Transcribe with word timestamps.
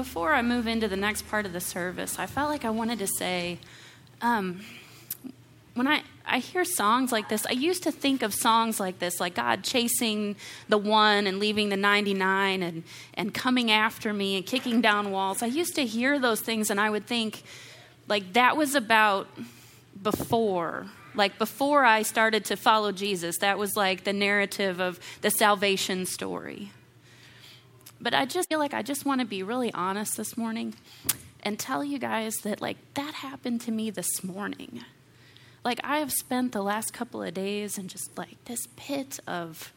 before 0.00 0.32
I 0.32 0.40
move 0.40 0.66
into 0.66 0.88
the 0.88 0.96
next 0.96 1.28
part 1.28 1.44
of 1.44 1.52
the 1.52 1.60
service, 1.60 2.18
I 2.18 2.24
felt 2.24 2.48
like 2.48 2.64
I 2.64 2.70
wanted 2.70 3.00
to 3.00 3.06
say, 3.06 3.58
um, 4.22 4.62
when 5.74 5.86
I, 5.86 6.04
I 6.24 6.38
hear 6.38 6.64
songs 6.64 7.12
like 7.12 7.28
this, 7.28 7.44
I 7.44 7.50
used 7.50 7.82
to 7.82 7.92
think 7.92 8.22
of 8.22 8.32
songs 8.32 8.80
like 8.80 8.98
this, 8.98 9.20
like 9.20 9.34
God 9.34 9.62
chasing 9.62 10.36
the 10.70 10.78
one 10.78 11.26
and 11.26 11.38
leaving 11.38 11.68
the 11.68 11.76
99 11.76 12.62
and, 12.62 12.82
and 13.12 13.34
coming 13.34 13.70
after 13.70 14.14
me 14.14 14.38
and 14.38 14.46
kicking 14.46 14.80
down 14.80 15.10
walls. 15.10 15.42
I 15.42 15.46
used 15.48 15.74
to 15.74 15.84
hear 15.84 16.18
those 16.18 16.40
things 16.40 16.70
and 16.70 16.80
I 16.80 16.88
would 16.88 17.06
think, 17.06 17.42
like, 18.08 18.32
that 18.32 18.56
was 18.56 18.74
about 18.74 19.28
before. 20.02 20.86
Like, 21.14 21.36
before 21.36 21.84
I 21.84 22.00
started 22.00 22.46
to 22.46 22.56
follow 22.56 22.90
Jesus, 22.90 23.36
that 23.42 23.58
was 23.58 23.76
like 23.76 24.04
the 24.04 24.14
narrative 24.14 24.80
of 24.80 24.98
the 25.20 25.30
salvation 25.30 26.06
story. 26.06 26.70
But 28.00 28.14
I 28.14 28.24
just 28.24 28.48
feel 28.48 28.58
like 28.58 28.72
I 28.72 28.82
just 28.82 29.04
want 29.04 29.20
to 29.20 29.26
be 29.26 29.42
really 29.42 29.72
honest 29.74 30.16
this 30.16 30.36
morning 30.36 30.74
and 31.42 31.58
tell 31.58 31.84
you 31.84 31.98
guys 31.98 32.34
that, 32.44 32.60
like, 32.60 32.76
that 32.94 33.14
happened 33.14 33.60
to 33.62 33.70
me 33.70 33.90
this 33.90 34.24
morning. 34.24 34.82
Like, 35.64 35.80
I 35.84 35.98
have 35.98 36.12
spent 36.12 36.52
the 36.52 36.62
last 36.62 36.92
couple 36.92 37.22
of 37.22 37.34
days 37.34 37.76
in 37.76 37.88
just 37.88 38.16
like 38.16 38.42
this 38.46 38.60
pit 38.76 39.20
of 39.26 39.72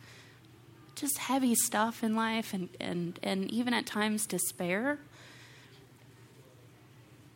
just 0.96 1.18
heavy 1.18 1.56
stuff 1.56 2.04
in 2.04 2.16
life 2.16 2.54
and, 2.54 2.70
and, 2.80 3.20
and 3.22 3.52
even 3.52 3.74
at 3.74 3.86
times 3.86 4.26
despair. 4.26 5.00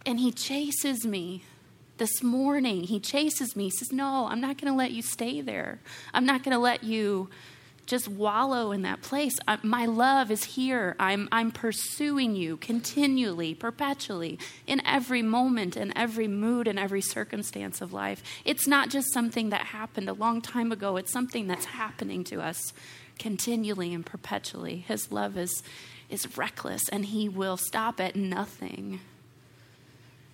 And 0.05 0.19
he 0.19 0.31
chases 0.31 1.05
me 1.05 1.43
this 1.97 2.23
morning. 2.23 2.83
He 2.83 2.99
chases 2.99 3.55
me. 3.55 3.65
He 3.65 3.71
says, 3.71 3.91
No, 3.91 4.27
I'm 4.29 4.39
not 4.39 4.57
going 4.57 4.71
to 4.71 4.77
let 4.77 4.91
you 4.91 5.01
stay 5.01 5.41
there. 5.41 5.79
I'm 6.13 6.25
not 6.25 6.43
going 6.43 6.53
to 6.53 6.59
let 6.59 6.83
you 6.83 7.29
just 7.87 8.09
wallow 8.09 8.73
in 8.73 8.81
that 8.83 9.01
place. 9.01 9.33
I, 9.47 9.57
my 9.63 9.85
love 9.85 10.29
is 10.29 10.43
here. 10.43 10.95
I'm, 10.99 11.29
I'm 11.31 11.51
pursuing 11.51 12.35
you 12.35 12.57
continually, 12.57 13.55
perpetually, 13.55 14.37
in 14.67 14.85
every 14.85 15.21
moment, 15.21 15.77
in 15.77 15.97
every 15.97 16.27
mood, 16.27 16.67
in 16.67 16.77
every 16.77 17.01
circumstance 17.01 17.81
of 17.81 17.93
life. 17.93 18.21
It's 18.43 18.67
not 18.67 18.89
just 18.89 19.11
something 19.13 19.49
that 19.49 19.67
happened 19.67 20.09
a 20.09 20.13
long 20.13 20.41
time 20.41 20.71
ago, 20.71 20.97
it's 20.97 21.13
something 21.13 21.47
that's 21.47 21.65
happening 21.65 22.25
to 22.25 22.41
us 22.41 22.73
continually 23.17 23.93
and 23.93 24.05
perpetually. 24.05 24.83
His 24.87 25.11
love 25.11 25.37
is, 25.37 25.63
is 26.09 26.37
reckless, 26.37 26.81
and 26.91 27.05
He 27.05 27.29
will 27.29 27.57
stop 27.57 28.01
at 28.01 28.17
nothing 28.17 28.99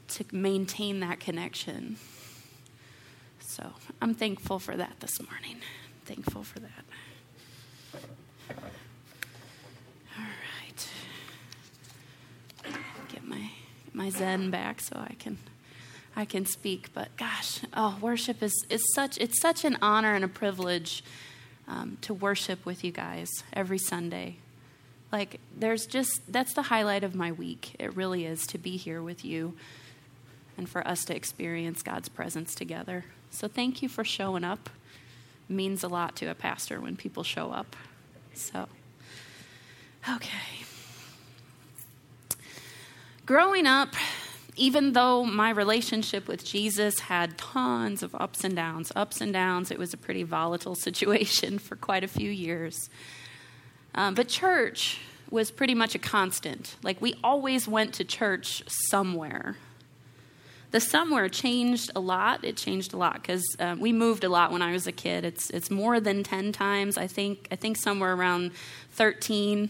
to 0.10 0.26
maintain 0.32 1.00
that 1.02 1.20
connection. 1.20 1.98
So 3.40 3.74
I'm 4.02 4.16
thankful 4.16 4.58
for 4.58 4.76
that 4.76 5.00
this 5.00 5.22
morning. 5.22 5.58
Thankful 6.06 6.44
for 6.44 6.60
that. 6.60 6.84
My 13.94 14.10
zen 14.10 14.50
back 14.52 14.82
so 14.82 14.98
I 14.98 15.16
can 15.20 15.38
I 16.16 16.26
can 16.26 16.46
speak. 16.46 16.94
But 16.94 17.16
gosh, 17.18 17.62
oh, 17.74 17.98
worship 18.02 18.44
is, 18.44 18.54
is 18.70 18.84
such 18.94 19.18
it's 19.18 19.42
such 19.42 19.66
an 19.66 19.78
honor 19.82 20.16
and 20.16 20.24
a 20.24 20.28
privilege 20.28 21.04
um, 21.68 21.98
to 22.02 22.14
worship 22.14 22.66
with 22.66 22.84
you 22.84 22.92
guys 22.92 23.30
every 23.54 23.78
Sunday. 23.78 24.38
Like 25.12 25.40
there's 25.56 25.86
just 25.86 26.32
that's 26.32 26.54
the 26.54 26.64
highlight 26.64 27.04
of 27.04 27.16
my 27.16 27.32
week. 27.32 27.76
It 27.80 27.96
really 27.96 28.26
is 28.26 28.46
to 28.48 28.58
be 28.58 28.78
here 28.78 29.02
with 29.02 29.24
you 29.24 29.54
and 30.58 30.70
for 30.70 30.86
us 30.88 31.06
to 31.06 31.16
experience 31.16 31.82
God's 31.82 32.10
presence 32.10 32.54
together. 32.54 33.06
So 33.32 33.48
thank 33.48 33.82
you 33.82 33.90
for 33.90 34.04
showing 34.04 34.44
up. 34.44 34.70
It 35.50 35.54
means 35.54 35.84
a 35.84 35.88
lot 35.88 36.16
to 36.18 36.28
a 36.28 36.36
pastor 36.36 36.80
when 36.80 36.96
people 36.96 37.24
show 37.24 37.52
up. 37.52 37.76
So 38.34 38.68
okay. 40.10 40.66
Growing 43.26 43.66
up, 43.66 43.94
even 44.58 44.92
though 44.92 45.24
my 45.24 45.50
relationship 45.50 46.28
with 46.28 46.44
Jesus 46.44 47.00
had 47.00 47.38
tons 47.38 48.04
of 48.04 48.14
ups 48.16 48.44
and 48.44 48.54
downs, 48.54 48.92
ups 48.98 49.22
and 49.22 49.32
downs, 49.32 49.72
it 49.72 49.80
was 49.80 49.94
a 49.94 49.98
pretty 49.98 50.24
volatile 50.24 50.76
situation 50.88 51.58
for 51.58 51.78
quite 51.78 52.04
a 52.04 52.08
few 52.08 52.30
years. 52.30 52.90
Um, 53.96 54.14
but 54.14 54.28
church 54.28 55.00
was 55.30 55.52
pretty 55.52 55.74
much 55.74 55.96
a 55.96 56.00
constant. 56.00 56.76
Like, 56.84 57.02
we 57.02 57.16
always 57.24 57.66
went 57.66 57.94
to 57.94 58.04
church 58.04 58.62
somewhere. 58.68 59.56
The 60.72 60.82
somewhere 60.82 61.30
changed 61.30 61.92
a 61.96 62.02
lot. 62.02 62.44
It 62.44 62.58
changed 62.58 62.94
a 62.94 62.98
lot 62.98 63.22
because 63.22 63.44
uh, 63.58 63.78
we 63.80 63.94
moved 63.94 64.26
a 64.26 64.30
lot 64.30 64.52
when 64.52 64.62
I 64.62 64.74
was 64.74 64.86
a 64.86 64.92
kid. 64.92 65.24
It's 65.24 65.52
it's 65.52 65.70
more 65.70 66.00
than 66.00 66.24
ten 66.24 66.52
times. 66.52 66.98
I 66.98 67.06
think 67.06 67.48
I 67.52 67.56
think 67.56 67.78
somewhere 67.78 68.16
around 68.16 68.52
thirteen 68.90 69.70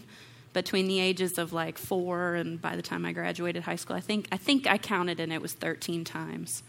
between 0.54 0.86
the 0.86 1.00
ages 1.00 1.36
of 1.36 1.52
like 1.52 1.76
four 1.76 2.36
and 2.36 2.62
by 2.62 2.76
the 2.76 2.82
time 2.82 3.04
I 3.04 3.12
graduated 3.12 3.64
high 3.64 3.76
school. 3.76 3.96
I 3.96 4.00
think 4.00 4.28
I 4.32 4.38
think 4.38 4.66
I 4.66 4.78
counted 4.78 5.20
and 5.20 5.30
it 5.30 5.42
was 5.42 5.52
13 5.52 6.04
times. 6.04 6.62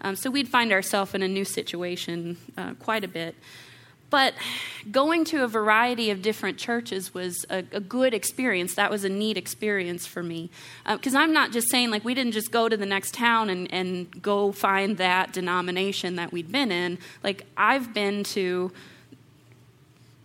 Um, 0.00 0.16
so 0.16 0.30
we'd 0.30 0.48
find 0.48 0.72
ourselves 0.72 1.14
in 1.14 1.22
a 1.22 1.28
new 1.28 1.44
situation 1.44 2.38
uh, 2.56 2.74
quite 2.74 3.04
a 3.04 3.08
bit. 3.08 3.34
But 4.08 4.34
going 4.88 5.24
to 5.26 5.42
a 5.42 5.48
variety 5.48 6.10
of 6.10 6.22
different 6.22 6.58
churches 6.58 7.12
was 7.12 7.44
a, 7.50 7.64
a 7.72 7.80
good 7.80 8.14
experience. 8.14 8.74
That 8.76 8.88
was 8.88 9.02
a 9.02 9.08
neat 9.08 9.36
experience 9.36 10.06
for 10.06 10.22
me. 10.22 10.48
Because 10.88 11.14
uh, 11.14 11.18
I'm 11.18 11.32
not 11.32 11.50
just 11.50 11.68
saying, 11.68 11.90
like, 11.90 12.04
we 12.04 12.14
didn't 12.14 12.32
just 12.32 12.52
go 12.52 12.68
to 12.68 12.76
the 12.76 12.86
next 12.86 13.14
town 13.14 13.50
and, 13.50 13.72
and 13.72 14.22
go 14.22 14.52
find 14.52 14.96
that 14.98 15.32
denomination 15.32 16.14
that 16.16 16.30
we'd 16.30 16.52
been 16.52 16.70
in. 16.70 16.98
Like, 17.24 17.46
I've 17.56 17.92
been 17.92 18.22
to 18.24 18.70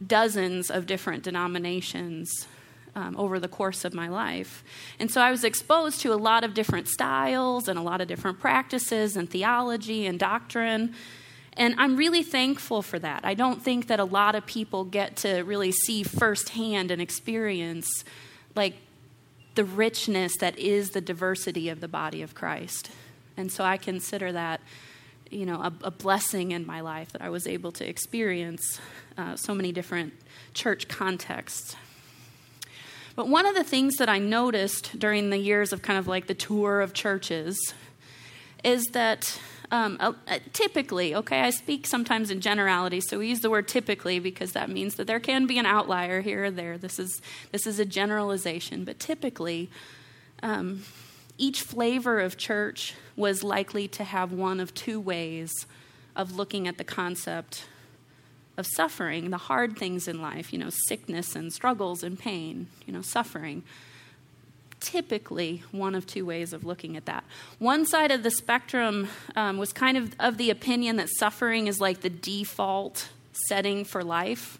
dozens 0.06 0.69
of 0.69 0.85
different 0.85 1.23
denominations 1.23 2.47
um, 2.96 3.16
over 3.18 3.40
the 3.40 3.47
course 3.47 3.85
of 3.85 3.94
my 3.94 4.07
life. 4.07 4.63
And 5.00 5.09
so 5.09 5.22
I 5.22 5.31
was 5.31 5.44
exposed 5.44 6.02
to 6.02 6.13
a 6.13 6.16
lot 6.16 6.44
of 6.44 6.53
different 6.53 6.88
styles 6.88 7.68
and 7.68 7.79
a 7.79 7.81
lot 7.81 8.02
of 8.02 8.07
different 8.07 8.40
practices 8.40 9.16
and 9.16 9.29
theology 9.29 10.06
and 10.06 10.19
doctrine. 10.19 10.94
And 11.53 11.75
I'm 11.78 11.96
really 11.96 12.24
thankful 12.24 12.81
for 12.81 13.00
that. 13.00 13.22
I 13.24 13.34
don't 13.34 13.62
think 13.62 13.88
that 13.88 14.00
a 14.00 14.06
lot 14.06 14.35
of 14.35 14.46
people 14.46 14.85
get 14.85 15.18
to 15.18 15.41
really 15.41 15.72
see 15.72 16.03
firsthand 16.03 16.91
and 16.91 17.02
experience 17.02 17.88
like 18.56 18.75
the 19.56 19.66
richness 19.66 20.38
that 20.38 20.58
is 20.58 20.91
the 20.91 21.02
diversity 21.02 21.69
of 21.69 21.81
the 21.81 21.88
body 21.88 22.22
of 22.22 22.34
Christ. 22.34 22.91
And 23.35 23.52
so 23.52 23.63
I 23.63 23.78
consider 23.78 24.31
that, 24.31 24.62
you 25.29 25.46
know, 25.46 25.62
a, 25.62 25.73
a 25.84 25.91
blessing 25.91 26.52
in 26.52 26.66
my 26.66 26.81
life 26.81 27.12
that 27.12 27.22
I 27.22 27.29
was 27.29 27.47
able 27.47 27.72
to 27.73 27.88
experience 27.88 28.79
uh, 29.18 29.35
so 29.35 29.53
many 29.53 29.72
different 29.72 30.13
church 30.53 30.88
contexts. 30.88 31.75
But 33.16 33.27
one 33.27 33.45
of 33.45 33.55
the 33.55 33.63
things 33.63 33.95
that 33.97 34.09
I 34.09 34.19
noticed 34.19 34.97
during 34.97 35.29
the 35.29 35.38
years 35.38 35.73
of 35.73 35.81
kind 35.81 35.99
of 35.99 36.07
like 36.07 36.27
the 36.27 36.33
tour 36.33 36.81
of 36.81 36.94
churches 36.94 37.73
is 38.63 38.85
that 38.88 39.39
um, 39.72 39.97
uh, 40.01 40.13
typically, 40.51 41.16
okay, 41.16 41.41
I 41.41 41.49
speak 41.49 41.88
sometimes 41.88 42.29
in 42.29 42.41
generality, 42.41 42.99
so 42.99 43.19
we 43.19 43.29
use 43.29 43.39
the 43.39 43.49
word 43.49 43.69
typically 43.69 44.19
because 44.19 44.51
that 44.51 44.69
means 44.69 44.95
that 44.95 45.07
there 45.07 45.19
can 45.19 45.47
be 45.47 45.57
an 45.57 45.66
outlier 45.66 46.19
here 46.22 46.45
or 46.45 46.51
there. 46.51 46.77
This 46.77 46.99
is, 46.99 47.22
this 47.51 47.66
is 47.66 47.79
a 47.79 47.85
generalization, 47.85 48.83
but 48.83 48.99
typically, 48.99 49.69
um, 50.43 50.83
each 51.38 51.61
flavor 51.61 52.19
of 52.19 52.38
church 52.38 52.95
was 53.16 53.43
likely 53.43 53.88
to 53.88 54.03
have 54.03 54.33
one 54.33 54.59
of 54.59 54.73
two 54.73 54.99
ways 54.99 55.66
of 56.16 56.35
looking 56.35 56.67
at 56.67 56.78
the 56.78 56.83
concept 56.83 57.66
of 58.57 58.67
suffering, 58.67 59.29
the 59.29 59.38
hard 59.38 59.78
things 59.78 60.07
in 60.07 60.22
life, 60.22 60.51
you 60.51 60.59
know, 60.59 60.69
sickness 60.88 61.35
and 61.35 61.51
struggles 61.51 62.03
and 62.03 62.19
pain, 62.19 62.67
you 62.85 62.94
know, 62.94 63.01
suffering. 63.01 63.63
Typically, 64.79 65.63
one 65.72 65.95
of 65.95 66.06
two 66.06 66.25
ways 66.25 66.53
of 66.53 66.63
looking 66.66 66.97
at 66.97 67.06
that. 67.06 67.23
One 67.59 67.85
side 67.85 68.11
of 68.11 68.23
the 68.23 68.31
spectrum 68.31 69.09
um, 69.35 69.57
was 69.57 69.72
kind 69.72 69.97
of 69.97 70.16
of 70.19 70.38
the 70.38 70.50
opinion 70.50 70.95
that 70.97 71.09
suffering 71.09 71.67
is 71.67 71.79
like 71.79 72.01
the 72.01 72.09
default 72.09 73.09
setting 73.47 73.85
for 73.85 74.03
life. 74.03 74.59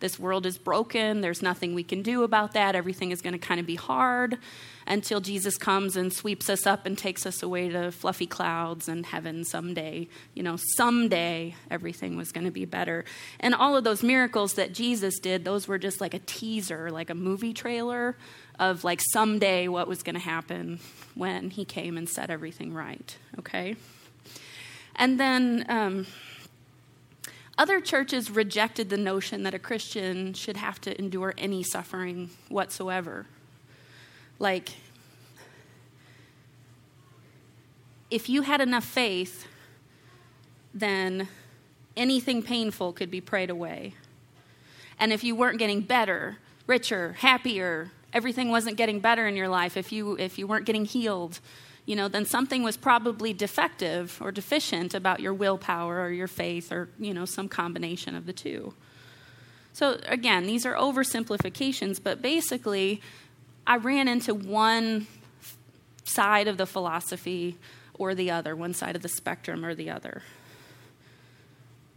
This 0.00 0.18
world 0.18 0.46
is 0.46 0.58
broken. 0.58 1.20
There's 1.20 1.42
nothing 1.42 1.74
we 1.74 1.82
can 1.82 2.02
do 2.02 2.22
about 2.22 2.52
that. 2.52 2.74
Everything 2.74 3.10
is 3.10 3.20
going 3.20 3.32
to 3.32 3.38
kind 3.38 3.58
of 3.58 3.66
be 3.66 3.74
hard 3.74 4.38
until 4.86 5.20
Jesus 5.20 5.58
comes 5.58 5.96
and 5.96 6.12
sweeps 6.12 6.48
us 6.48 6.66
up 6.66 6.86
and 6.86 6.96
takes 6.96 7.26
us 7.26 7.42
away 7.42 7.68
to 7.68 7.90
fluffy 7.90 8.26
clouds 8.26 8.88
and 8.88 9.04
heaven 9.04 9.44
someday. 9.44 10.08
You 10.34 10.42
know, 10.42 10.56
someday 10.76 11.54
everything 11.70 12.16
was 12.16 12.32
going 12.32 12.44
to 12.44 12.50
be 12.50 12.64
better. 12.64 13.04
And 13.40 13.54
all 13.54 13.76
of 13.76 13.84
those 13.84 14.02
miracles 14.02 14.54
that 14.54 14.72
Jesus 14.72 15.18
did, 15.18 15.44
those 15.44 15.68
were 15.68 15.78
just 15.78 16.00
like 16.00 16.14
a 16.14 16.20
teaser, 16.20 16.90
like 16.90 17.10
a 17.10 17.14
movie 17.14 17.52
trailer 17.52 18.16
of 18.58 18.84
like 18.84 19.00
someday 19.12 19.68
what 19.68 19.88
was 19.88 20.02
going 20.02 20.14
to 20.14 20.20
happen 20.20 20.80
when 21.14 21.50
he 21.50 21.64
came 21.64 21.98
and 21.98 22.08
set 22.08 22.30
everything 22.30 22.72
right, 22.72 23.16
okay? 23.38 23.76
And 24.96 25.18
then 25.20 25.64
um, 25.68 26.06
other 27.58 27.80
churches 27.80 28.30
rejected 28.30 28.88
the 28.88 28.96
notion 28.96 29.42
that 29.42 29.52
a 29.52 29.58
Christian 29.58 30.32
should 30.32 30.56
have 30.56 30.80
to 30.82 30.96
endure 30.98 31.34
any 31.36 31.62
suffering 31.62 32.30
whatsoever, 32.48 33.26
like, 34.38 34.70
if 38.10 38.28
you 38.28 38.42
had 38.42 38.60
enough 38.60 38.84
faith, 38.84 39.46
then 40.72 41.28
anything 41.96 42.42
painful 42.42 42.92
could 42.92 43.10
be 43.10 43.20
prayed 43.20 43.50
away. 43.50 43.94
And 44.98 45.12
if 45.12 45.24
you 45.24 45.34
weren't 45.34 45.58
getting 45.58 45.80
better, 45.80 46.38
richer, 46.66 47.14
happier, 47.18 47.90
everything 48.12 48.50
wasn't 48.50 48.76
getting 48.76 49.00
better 49.00 49.26
in 49.26 49.36
your 49.36 49.48
life, 49.48 49.76
if 49.76 49.92
you, 49.92 50.16
if 50.16 50.38
you 50.38 50.46
weren't 50.46 50.64
getting 50.64 50.84
healed, 50.84 51.40
you 51.88 51.96
know, 51.96 52.06
then 52.06 52.26
something 52.26 52.62
was 52.62 52.76
probably 52.76 53.32
defective 53.32 54.18
or 54.20 54.30
deficient 54.30 54.92
about 54.92 55.20
your 55.20 55.32
willpower 55.32 56.02
or 56.02 56.10
your 56.10 56.28
faith 56.28 56.70
or, 56.70 56.90
you 56.98 57.14
know, 57.14 57.24
some 57.24 57.48
combination 57.48 58.14
of 58.14 58.26
the 58.26 58.32
two. 58.34 58.74
So, 59.72 59.98
again, 60.04 60.46
these 60.46 60.66
are 60.66 60.74
oversimplifications, 60.74 61.98
but 62.02 62.20
basically, 62.20 63.00
I 63.66 63.78
ran 63.78 64.06
into 64.06 64.34
one 64.34 65.06
side 66.04 66.46
of 66.46 66.58
the 66.58 66.66
philosophy 66.66 67.56
or 67.94 68.14
the 68.14 68.30
other, 68.32 68.54
one 68.54 68.74
side 68.74 68.94
of 68.94 69.00
the 69.00 69.08
spectrum 69.08 69.64
or 69.64 69.74
the 69.74 69.88
other. 69.88 70.20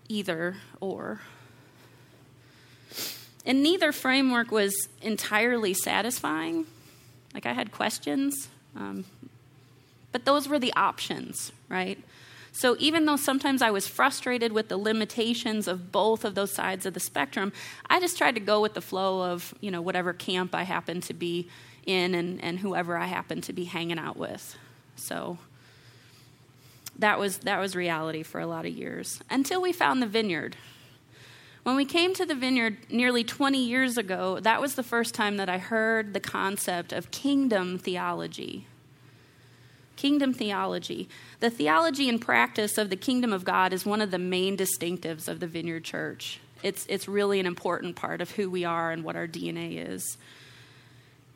Either 0.07 0.55
or. 0.79 1.19
And 3.45 3.61
neither 3.61 3.91
framework 3.91 4.51
was 4.51 4.87
entirely 5.01 5.73
satisfying. 5.73 6.65
Like, 7.33 7.45
I 7.45 7.51
had 7.51 7.73
questions, 7.73 8.47
um, 8.73 9.03
but 10.11 10.25
those 10.25 10.47
were 10.47 10.59
the 10.59 10.73
options, 10.73 11.51
right? 11.69 11.97
So, 12.53 12.75
even 12.79 13.05
though 13.05 13.15
sometimes 13.15 13.61
I 13.61 13.71
was 13.71 13.87
frustrated 13.87 14.51
with 14.51 14.67
the 14.67 14.77
limitations 14.77 15.67
of 15.67 15.91
both 15.91 16.25
of 16.25 16.35
those 16.35 16.51
sides 16.51 16.85
of 16.85 16.93
the 16.93 16.99
spectrum, 16.99 17.53
I 17.89 18.01
just 18.01 18.17
tried 18.17 18.35
to 18.35 18.41
go 18.41 18.61
with 18.61 18.73
the 18.73 18.81
flow 18.81 19.31
of, 19.31 19.53
you 19.61 19.71
know, 19.71 19.81
whatever 19.81 20.11
camp 20.11 20.53
I 20.53 20.63
happened 20.63 21.03
to 21.03 21.13
be 21.13 21.47
in 21.85 22.13
and, 22.13 22.43
and 22.43 22.59
whoever 22.59 22.97
I 22.97 23.05
happened 23.05 23.43
to 23.45 23.53
be 23.53 23.63
hanging 23.63 23.97
out 23.97 24.17
with. 24.17 24.57
So, 24.97 25.37
that 26.99 27.17
was, 27.17 27.39
that 27.39 27.59
was 27.59 27.75
reality 27.75 28.21
for 28.21 28.41
a 28.41 28.45
lot 28.45 28.65
of 28.65 28.73
years 28.73 29.21
until 29.29 29.61
we 29.61 29.71
found 29.71 30.01
the 30.01 30.07
vineyard, 30.07 30.57
when 31.63 31.75
we 31.75 31.85
came 31.85 32.13
to 32.15 32.25
the 32.25 32.35
vineyard 32.35 32.77
nearly 32.89 33.23
20 33.23 33.63
years 33.63 33.97
ago, 33.97 34.39
that 34.39 34.59
was 34.59 34.75
the 34.75 34.83
first 34.83 35.13
time 35.13 35.37
that 35.37 35.47
I 35.47 35.59
heard 35.59 36.13
the 36.13 36.19
concept 36.19 36.91
of 36.91 37.11
kingdom 37.11 37.77
theology. 37.77 38.65
Kingdom 40.01 40.33
theology. 40.33 41.07
The 41.41 41.51
theology 41.51 42.09
and 42.09 42.19
practice 42.19 42.79
of 42.79 42.89
the 42.89 42.95
kingdom 42.95 43.31
of 43.31 43.45
God 43.45 43.71
is 43.71 43.85
one 43.85 44.01
of 44.01 44.09
the 44.09 44.17
main 44.17 44.57
distinctives 44.57 45.27
of 45.27 45.39
the 45.39 45.45
Vineyard 45.45 45.83
Church. 45.83 46.39
It's, 46.63 46.87
it's 46.89 47.07
really 47.07 47.39
an 47.39 47.45
important 47.45 47.95
part 47.95 48.19
of 48.19 48.31
who 48.31 48.49
we 48.49 48.65
are 48.65 48.89
and 48.89 49.03
what 49.03 49.15
our 49.15 49.27
DNA 49.27 49.87
is. 49.87 50.17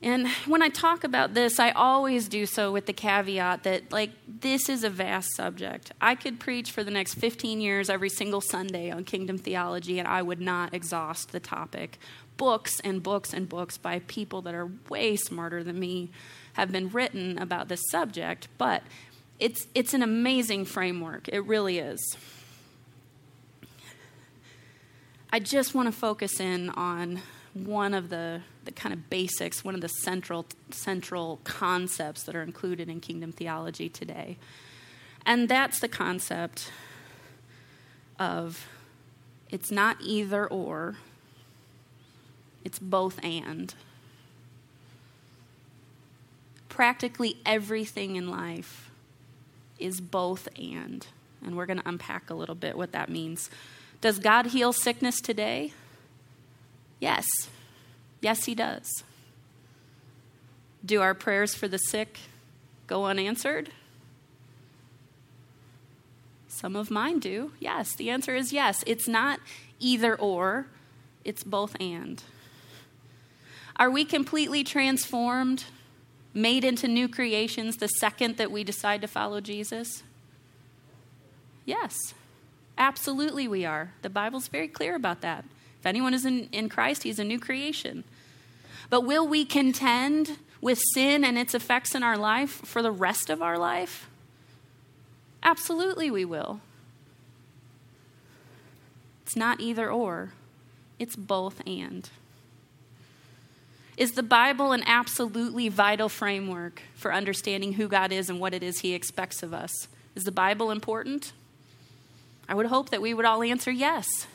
And 0.01 0.27
when 0.47 0.63
I 0.63 0.69
talk 0.69 1.03
about 1.03 1.35
this, 1.35 1.59
I 1.59 1.71
always 1.73 2.27
do 2.27 2.47
so 2.47 2.71
with 2.71 2.87
the 2.87 2.93
caveat 2.93 3.61
that, 3.65 3.91
like, 3.91 4.09
this 4.27 4.67
is 4.67 4.83
a 4.83 4.89
vast 4.89 5.35
subject. 5.35 5.91
I 6.01 6.15
could 6.15 6.39
preach 6.39 6.71
for 6.71 6.83
the 6.83 6.89
next 6.89 7.13
15 7.13 7.61
years 7.61 7.87
every 7.87 8.09
single 8.09 8.41
Sunday 8.41 8.89
on 8.89 9.03
kingdom 9.03 9.37
theology, 9.37 9.99
and 9.99 10.07
I 10.07 10.23
would 10.23 10.41
not 10.41 10.73
exhaust 10.73 11.31
the 11.31 11.39
topic. 11.39 11.99
Books 12.35 12.79
and 12.79 13.03
books 13.03 13.31
and 13.31 13.47
books 13.47 13.77
by 13.77 13.99
people 13.99 14.41
that 14.41 14.55
are 14.55 14.71
way 14.89 15.17
smarter 15.17 15.63
than 15.63 15.79
me 15.79 16.09
have 16.55 16.71
been 16.71 16.89
written 16.89 17.37
about 17.37 17.67
this 17.67 17.81
subject, 17.89 18.47
but 18.57 18.81
it's, 19.39 19.67
it's 19.75 19.93
an 19.93 20.01
amazing 20.01 20.65
framework. 20.65 21.27
It 21.27 21.41
really 21.41 21.79
is. 21.79 22.01
I 25.31 25.39
just 25.39 25.75
want 25.75 25.87
to 25.87 25.91
focus 25.91 26.39
in 26.39 26.69
on 26.69 27.21
one 27.53 27.93
of 27.93 28.09
the, 28.09 28.41
the 28.63 28.71
kind 28.71 28.93
of 28.93 29.09
basics, 29.09 29.65
one 29.65 29.75
of 29.75 29.81
the 29.81 29.89
central, 29.89 30.45
central 30.71 31.39
concepts 31.43 32.23
that 32.23 32.35
are 32.35 32.41
included 32.41 32.89
in 32.89 33.01
kingdom 33.01 33.33
theology 33.33 33.89
today. 33.89 34.37
And 35.25 35.49
that's 35.49 35.79
the 35.79 35.87
concept 35.89 36.71
of 38.17 38.67
it's 39.49 39.71
not 39.71 39.97
either 40.01 40.47
or, 40.47 40.95
it's 42.63 42.79
both 42.79 43.23
and. 43.23 43.73
Practically 46.75 47.37
everything 47.45 48.17
in 48.17 48.27
life 48.27 48.91
is 49.79 50.01
both 50.01 50.49
and. 50.59 51.07
And 51.41 51.55
we're 51.55 51.67
going 51.67 51.79
to 51.79 51.87
unpack 51.87 52.29
a 52.29 52.33
little 52.33 52.53
bit 52.53 52.77
what 52.77 52.91
that 52.91 53.07
means. 53.07 53.49
Does 54.01 54.19
God 54.19 54.47
heal 54.47 54.73
sickness 54.73 55.21
today? 55.21 55.71
Yes. 56.99 57.25
Yes, 58.19 58.43
He 58.43 58.55
does. 58.55 59.05
Do 60.85 61.01
our 61.01 61.13
prayers 61.13 61.55
for 61.55 61.69
the 61.69 61.77
sick 61.77 62.19
go 62.87 63.05
unanswered? 63.05 63.69
Some 66.49 66.75
of 66.75 66.91
mine 66.91 67.19
do. 67.19 67.53
Yes, 67.57 67.95
the 67.95 68.09
answer 68.09 68.35
is 68.35 68.51
yes. 68.51 68.83
It's 68.85 69.07
not 69.07 69.39
either 69.79 70.13
or, 70.13 70.67
it's 71.23 71.45
both 71.45 71.77
and. 71.79 72.21
Are 73.77 73.89
we 73.89 74.03
completely 74.03 74.65
transformed, 74.65 75.63
made 76.35 76.63
into 76.63 76.87
new 76.87 77.07
creations 77.07 77.77
the 77.77 77.87
second 77.87 78.37
that 78.37 78.51
we 78.51 78.63
decide 78.63 79.01
to 79.01 79.07
follow 79.07 79.41
Jesus? 79.41 80.03
Yes, 81.65 82.13
absolutely 82.77 83.47
we 83.47 83.65
are. 83.65 83.93
The 84.03 84.09
Bible's 84.09 84.49
very 84.49 84.67
clear 84.67 84.95
about 84.95 85.21
that. 85.21 85.45
If 85.79 85.85
anyone 85.85 86.13
is 86.13 86.25
in, 86.25 86.49
in 86.51 86.69
Christ, 86.69 87.03
he's 87.03 87.19
a 87.19 87.23
new 87.23 87.39
creation. 87.39 88.03
But 88.89 89.01
will 89.01 89.27
we 89.27 89.45
contend 89.45 90.37
with 90.61 90.79
sin 90.93 91.23
and 91.23 91.37
its 91.37 91.55
effects 91.55 91.95
in 91.95 92.03
our 92.03 92.17
life 92.17 92.49
for 92.49 92.81
the 92.81 92.91
rest 92.91 93.29
of 93.29 93.41
our 93.41 93.57
life? 93.57 94.09
Absolutely, 95.41 96.11
we 96.11 96.25
will. 96.25 96.59
It's 99.23 99.35
not 99.35 99.59
either 99.59 99.89
or, 99.89 100.33
it's 100.99 101.15
both 101.15 101.61
and. 101.65 102.09
Is 103.97 104.13
the 104.13 104.23
Bible 104.23 104.71
an 104.71 104.83
absolutely 104.85 105.69
vital 105.69 106.09
framework 106.09 106.81
for 106.95 107.13
understanding 107.13 107.73
who 107.73 107.87
God 107.87 108.11
is 108.11 108.29
and 108.29 108.39
what 108.39 108.53
it 108.53 108.61
is 108.61 108.79
He 108.79 108.93
expects 108.93 109.41
of 109.41 109.53
us? 109.53 109.71
Is 110.15 110.23
the 110.23 110.31
Bible 110.31 110.71
important? 110.71 111.31
I 112.47 112.55
would 112.55 112.67
hope 112.67 112.89
that 112.89 113.01
we 113.01 113.13
would 113.13 113.25
all 113.25 113.41
answer 113.41 113.71
yes 113.71 114.27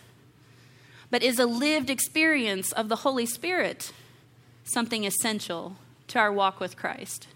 but 1.10 1.22
is 1.22 1.38
a 1.38 1.46
lived 1.46 1.90
experience 1.90 2.72
of 2.72 2.88
the 2.88 2.96
Holy 2.96 3.26
Spirit 3.26 3.92
something 4.64 5.04
essential 5.04 5.76
to 6.06 6.18
our 6.18 6.32
walk 6.32 6.60
with 6.60 6.76
Christ? 6.76 7.26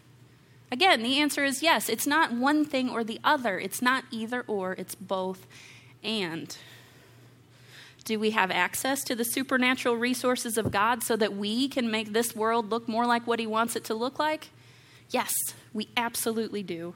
Again, 0.71 1.03
the 1.03 1.19
answer 1.19 1.45
is 1.45 1.63
yes. 1.63 1.89
It's 1.89 2.07
not 2.07 2.33
one 2.33 2.65
thing 2.65 2.89
or 2.89 3.05
the 3.05 3.21
other, 3.25 3.59
it's 3.59 3.83
not 3.83 4.05
either 4.11 4.45
or, 4.47 4.73
it's 4.75 4.95
both 4.95 5.47
and. 6.03 6.57
Do 8.05 8.19
we 8.19 8.31
have 8.31 8.51
access 8.51 9.03
to 9.05 9.15
the 9.15 9.25
supernatural 9.25 9.97
resources 9.97 10.59
of 10.59 10.71
God 10.71 11.03
so 11.03 11.17
that 11.17 11.35
we 11.35 11.69
can 11.69 11.91
make 11.91 12.13
this 12.13 12.37
world 12.37 12.71
look 12.71 12.87
more 12.87 13.07
like 13.07 13.27
what 13.27 13.41
He 13.41 13.47
wants 13.47 13.77
it 13.77 13.85
to 13.85 13.95
look 13.95 14.19
like? 14.19 14.51
Yes, 15.11 15.33
we 15.73 15.89
absolutely 15.97 16.63
do. 16.63 16.95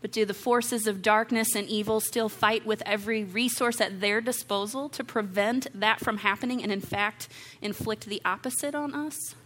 But 0.00 0.10
do 0.10 0.24
the 0.24 0.34
forces 0.34 0.88
of 0.88 1.00
darkness 1.00 1.54
and 1.54 1.68
evil 1.68 2.00
still 2.00 2.28
fight 2.28 2.66
with 2.66 2.82
every 2.84 3.22
resource 3.22 3.80
at 3.80 4.00
their 4.00 4.20
disposal 4.20 4.88
to 4.88 5.04
prevent 5.04 5.68
that 5.78 6.00
from 6.00 6.18
happening 6.18 6.60
and, 6.60 6.72
in 6.72 6.80
fact, 6.80 7.28
inflict 7.60 8.06
the 8.06 8.20
opposite 8.24 8.74
on 8.74 8.94
us? 8.94 9.36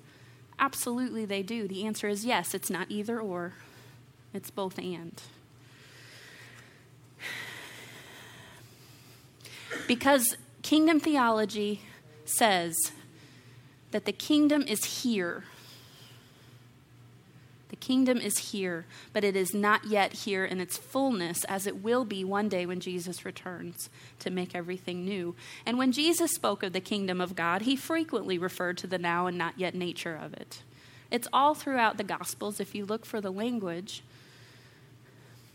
Absolutely, 0.59 1.27
they 1.27 1.43
do. 1.43 1.69
The 1.69 1.85
answer 1.85 2.09
is 2.09 2.25
yes. 2.25 2.55
It's 2.55 2.71
not 2.71 2.87
either 2.91 3.21
or, 3.21 3.53
it's 4.33 4.51
both 4.51 4.79
and. 4.79 5.21
Because 9.87 10.37
kingdom 10.63 11.01
theology 11.01 11.83
says 12.25 12.75
that 13.91 14.05
the 14.05 14.13
kingdom 14.13 14.63
is 14.63 15.03
here 15.03 15.45
the 17.69 17.77
kingdom 17.77 18.19
is 18.19 18.53
here, 18.53 18.87
but 19.13 19.25
it 19.25 19.35
is 19.35 19.53
not 19.53 19.87
yet 19.87 20.13
here 20.13 20.45
in 20.45 20.61
its 20.61 20.79
fullness, 20.79 21.45
as 21.45 21.67
it 21.67 21.83
will 21.83 22.05
be 22.05 22.25
one 22.25 22.49
day 22.49 22.65
when 22.65 22.79
Jesus 22.79 23.25
returns 23.25 23.91
to 24.21 24.31
make 24.31 24.55
everything 24.55 25.05
new. 25.05 25.35
And 25.65 25.77
when 25.77 25.91
Jesus 25.91 26.31
spoke 26.33 26.63
of 26.63 26.73
the 26.73 26.81
kingdom 26.81 27.21
of 27.21 27.35
God, 27.35 27.63
he 27.63 27.75
frequently 27.75 28.39
referred 28.39 28.79
to 28.79 28.87
the 28.87 28.99
now 28.99 29.27
and 29.27 29.37
not 29.37 29.59
yet 29.59 29.75
nature 29.75 30.15
of 30.17 30.33
it. 30.33 30.63
It's 31.11 31.29
all 31.33 31.55
throughout 31.55 31.97
the 31.97 32.05
Gospels, 32.05 32.61
if 32.61 32.75
you 32.75 32.87
look 32.87 33.05
for 33.05 33.21
the 33.21 33.33
language. 33.33 34.03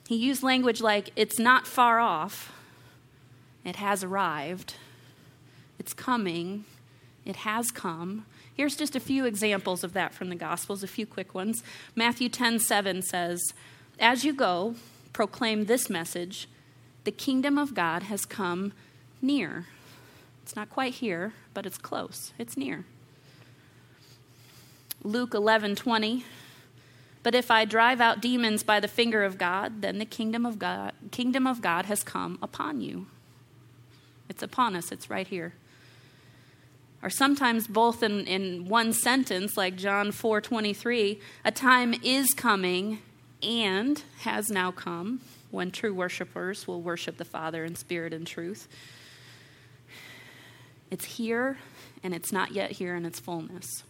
He 0.08 0.16
used 0.16 0.44
language 0.44 0.82
like, 0.82 1.12
it's 1.16 1.40
not 1.40 1.66
far 1.66 2.00
off, 2.00 2.54
it 3.64 3.78
has 3.78 4.04
arrived, 4.04 4.76
it's 5.80 5.94
coming, 5.94 6.66
it 7.26 7.38
has 7.38 7.72
come. 7.72 8.26
Here's 8.54 8.76
just 8.76 8.96
a 8.96 9.00
few 9.00 9.26
examples 9.26 9.84
of 9.84 9.94
that 9.94 10.14
from 10.14 10.30
the 10.30 10.36
Gospels, 10.36 10.84
a 10.84 10.88
few 10.88 11.06
quick 11.06 11.34
ones. 11.34 11.64
Matthew 11.96 12.30
10 12.30 12.60
7 12.60 13.02
says, 13.02 13.54
As 14.00 14.24
you 14.26 14.34
go, 14.34 14.76
proclaim 15.14 15.66
this 15.66 15.90
message 15.90 16.48
the 17.04 17.12
kingdom 17.12 17.58
of 17.58 17.74
God 17.74 18.04
has 18.04 18.26
come 18.26 18.74
near. 19.22 19.66
It's 20.44 20.56
not 20.56 20.70
quite 20.70 20.96
here, 20.96 21.34
but 21.54 21.66
it's 21.66 21.78
close, 21.78 22.34
it's 22.38 22.58
near. 22.58 22.86
Luke 25.04 25.34
11 25.34 25.76
20. 25.76 26.26
But 27.24 27.36
if 27.36 27.52
I 27.52 27.66
drive 27.66 28.02
out 28.02 28.22
demons 28.22 28.64
by 28.64 28.80
the 28.80 28.88
finger 28.88 29.24
of 29.24 29.38
God, 29.38 29.82
then 29.82 30.00
the 30.00 30.06
kingdom 30.06 30.46
of 30.46 30.58
God, 30.58 30.94
kingdom 31.12 31.46
of 31.46 31.62
God 31.62 31.86
has 31.86 32.04
come 32.04 32.40
upon 32.42 32.82
you. 32.82 33.06
It's 34.32 34.42
upon 34.42 34.78
us, 34.78 34.94
it's 34.94 35.10
right 35.10 35.28
here. 35.28 35.52
or 37.04 37.10
sometimes 37.10 37.68
both 37.68 38.02
in, 38.02 38.26
in 38.26 38.70
one 38.70 38.94
sentence, 38.94 39.58
like 39.58 39.76
John 39.76 40.14
4 40.14 40.40
23, 40.40 41.20
a 41.44 41.52
time 41.52 41.94
is 42.02 42.34
coming 42.34 43.00
and 43.44 44.02
has 44.20 44.50
now 44.50 44.72
come 44.72 45.20
when 45.50 45.70
true 45.70 45.94
worshipers 45.94 46.66
will 46.66 46.82
worship 46.82 47.18
the 47.18 47.26
Father 47.26 47.66
in 47.66 47.76
spirit 47.76 48.14
and 48.14 48.26
truth. 48.26 48.70
It's 50.90 51.04
here, 51.04 51.58
and 52.02 52.14
it's 52.14 52.32
not 52.32 52.52
yet 52.52 52.72
here 52.72 52.96
in 52.96 53.06
its 53.06 53.20
fullness. 53.20 53.84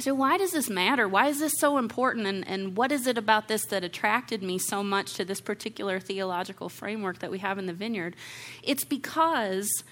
So, 0.00 0.12
why 0.12 0.38
does 0.38 0.50
this 0.50 0.68
matter? 0.68 1.06
Why 1.06 1.28
is 1.28 1.38
this 1.38 1.52
so 1.58 1.78
important? 1.78 2.26
And, 2.26 2.46
and 2.48 2.76
what 2.76 2.90
is 2.90 3.06
it 3.06 3.16
about 3.16 3.46
this 3.46 3.64
that 3.66 3.84
attracted 3.84 4.42
me 4.42 4.58
so 4.58 4.82
much 4.82 5.14
to 5.14 5.24
this 5.24 5.40
particular 5.40 6.00
theological 6.00 6.68
framework 6.68 7.20
that 7.20 7.30
we 7.30 7.38
have 7.38 7.58
in 7.58 7.66
the 7.66 7.72
vineyard? 7.72 8.16
It's 8.62 8.84
because 8.84 9.84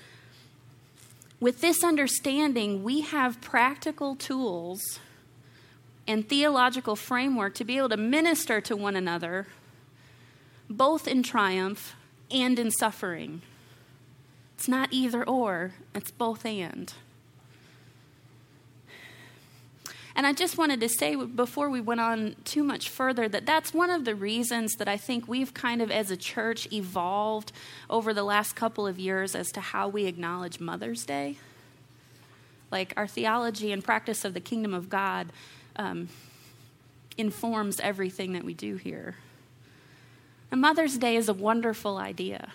with 1.38 1.61
this 1.61 1.85
understanding, 1.85 2.82
we 2.82 3.02
have 3.02 3.40
practical 3.40 4.16
tools 4.16 5.00
and 6.06 6.28
theological 6.28 6.97
framework 6.97 7.54
to 7.54 7.64
be 7.64 7.78
able 7.78 7.88
to 7.90 7.97
minister 7.97 8.61
to 8.61 8.76
one 8.76 8.97
another, 8.97 9.47
both 10.68 11.06
in 11.06 11.23
triumph 11.23 11.94
and 12.30 12.59
in 12.59 12.71
suffering. 12.73 13.42
It's 14.56 14.68
not 14.68 14.88
either 14.92 15.25
or, 15.25 15.75
it's 15.94 16.11
both 16.11 16.44
and. 16.44 16.92
And 20.14 20.26
I 20.26 20.33
just 20.33 20.59
wanted 20.59 20.81
to 20.81 20.88
say 20.88 21.14
before 21.14 21.71
we 21.71 21.81
went 21.81 22.00
on 22.00 22.37
too 22.45 22.62
much 22.62 22.88
further 22.88 23.28
that 23.28 23.47
that's 23.47 23.73
one 23.73 23.90
of 23.90 24.04
the 24.04 24.14
reasons 24.14 24.75
that 24.75 24.88
I 24.88 24.97
think 24.97 25.26
we've 25.26 25.54
kind 25.54 25.81
of, 25.81 25.90
as 25.90 26.11
a 26.11 26.16
church, 26.16 26.71
evolved 26.71 27.52
over 27.88 28.12
the 28.12 28.23
last 28.23 28.54
couple 28.54 28.87
of 28.87 28.99
years 28.99 29.35
as 29.35 29.50
to 29.52 29.61
how 29.61 29.88
we 29.88 30.04
acknowledge 30.04 30.61
Mother's 30.61 31.04
Day. 31.07 31.38
Like 32.71 32.92
our 32.97 33.07
theology 33.07 33.73
and 33.73 33.83
practice 33.83 34.25
of 34.25 34.35
the 34.35 34.40
kingdom 34.40 34.75
of 34.75 34.90
God 34.90 35.28
um, 35.76 36.09
informs 37.16 37.81
everything 37.81 38.35
that 38.35 38.45
we 38.45 38.54
do 38.54 38.76
here. 38.76 39.16
And 40.50 40.61
Mother's 40.61 40.99
Day 40.99 41.16
is 41.16 41.31
a 41.31 41.35
wonderful 41.35 41.97
idea. 41.97 42.50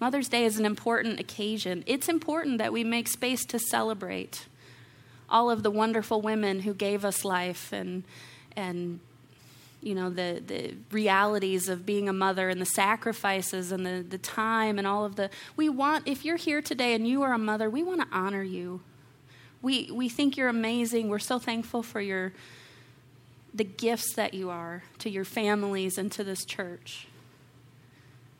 Mother's 0.00 0.28
Day 0.28 0.46
is 0.46 0.58
an 0.58 0.64
important 0.64 1.20
occasion. 1.20 1.84
It's 1.86 2.08
important 2.08 2.56
that 2.56 2.72
we 2.72 2.84
make 2.84 3.06
space 3.06 3.44
to 3.46 3.58
celebrate 3.58 4.46
all 5.30 5.50
of 5.50 5.62
the 5.62 5.70
wonderful 5.70 6.20
women 6.20 6.60
who 6.60 6.74
gave 6.74 7.04
us 7.04 7.24
life 7.24 7.72
and 7.72 8.02
and 8.56 9.00
you 9.82 9.94
know 9.94 10.10
the 10.10 10.42
the 10.46 10.74
realities 10.90 11.68
of 11.68 11.86
being 11.86 12.08
a 12.08 12.12
mother 12.12 12.48
and 12.48 12.60
the 12.60 12.66
sacrifices 12.66 13.72
and 13.72 13.86
the 13.86 14.04
the 14.06 14.18
time 14.18 14.78
and 14.78 14.86
all 14.86 15.04
of 15.04 15.16
the 15.16 15.30
we 15.56 15.68
want 15.68 16.06
if 16.06 16.24
you're 16.24 16.36
here 16.36 16.60
today 16.60 16.94
and 16.94 17.06
you 17.06 17.22
are 17.22 17.32
a 17.32 17.38
mother 17.38 17.70
we 17.70 17.82
want 17.82 18.00
to 18.00 18.06
honor 18.12 18.42
you. 18.42 18.80
We 19.62 19.90
we 19.90 20.08
think 20.08 20.36
you're 20.36 20.48
amazing. 20.48 21.08
We're 21.08 21.18
so 21.18 21.38
thankful 21.38 21.82
for 21.82 22.00
your 22.00 22.32
the 23.52 23.64
gifts 23.64 24.14
that 24.14 24.32
you 24.34 24.50
are 24.50 24.84
to 24.98 25.10
your 25.10 25.24
families 25.24 25.98
and 25.98 26.10
to 26.12 26.24
this 26.24 26.44
church. 26.44 27.06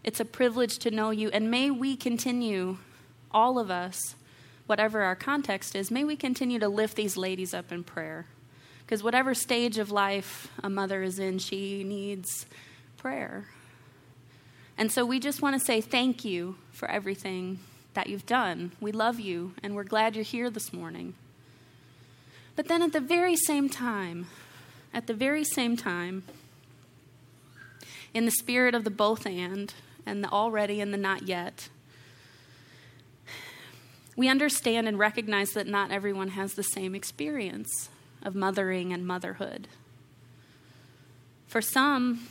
It's 0.05 0.21
a 0.21 0.25
privilege 0.25 0.79
to 0.79 0.91
know 0.91 1.11
you 1.11 1.31
and 1.31 1.51
may 1.51 1.71
we 1.71 1.97
continue 1.97 2.79
all 3.33 3.59
of 3.59 3.71
us 3.71 4.15
whatever 4.71 5.03
our 5.03 5.17
context 5.17 5.75
is, 5.75 5.91
may 5.91 6.05
we 6.05 6.15
continue 6.15 6.61
to 6.61 6.69
lift 6.69 6.95
these 6.95 7.17
ladies 7.17 7.53
up 7.53 7.73
in 7.73 7.83
prayer. 7.83 8.27
Because 8.87 9.03
whatever 9.03 9.35
stage 9.35 9.79
of 9.79 9.91
life 9.91 10.47
a 10.63 10.71
mother 10.71 11.03
is 11.03 11.19
in, 11.19 11.41
she 11.41 11.83
needs 11.83 12.47
prayer. 12.97 13.47
And 14.79 14.93
so 14.93 15.05
we 15.05 15.19
just 15.19 15.43
want 15.43 15.59
to 15.59 15.67
say 15.67 15.81
thank 15.81 16.25
you 16.25 16.55
for 16.71 16.89
everything 16.89 17.59
that 17.95 18.07
you've 18.07 18.27
done. 18.27 18.71
We 18.81 18.93
love 18.93 19.19
you, 19.19 19.55
and 19.61 19.75
we're 19.75 19.83
glad 19.83 20.15
you're 20.15 20.25
here 20.25 20.51
this 20.51 20.73
morning. 20.73 21.15
But 22.55 22.69
then 22.69 22.81
at 22.81 22.93
the 22.93 23.01
very 23.01 23.35
same 23.35 23.69
time, 23.69 24.29
at 24.95 25.09
the 25.09 25.15
very 25.15 25.43
same 25.43 25.77
time, 25.77 26.23
in 28.15 28.25
the 28.25 28.31
spirit 28.31 28.77
of 28.77 28.85
the 28.85 28.91
both 28.91 29.27
and, 29.27 29.75
and 30.07 30.23
the 30.23 30.29
already 30.29 30.81
and 30.81 30.95
the 30.95 30.99
not 30.99 31.27
yet, 31.27 31.69
we 34.21 34.29
understand 34.29 34.87
and 34.87 34.99
recognize 34.99 35.53
that 35.53 35.67
not 35.67 35.91
everyone 35.91 36.29
has 36.29 36.53
the 36.53 36.63
same 36.63 36.95
experience 36.95 37.89
of 38.23 38.35
mothering 38.35 38.93
and 38.93 39.07
motherhood. 39.07 39.67
For 41.47 41.63
some, 41.63 42.29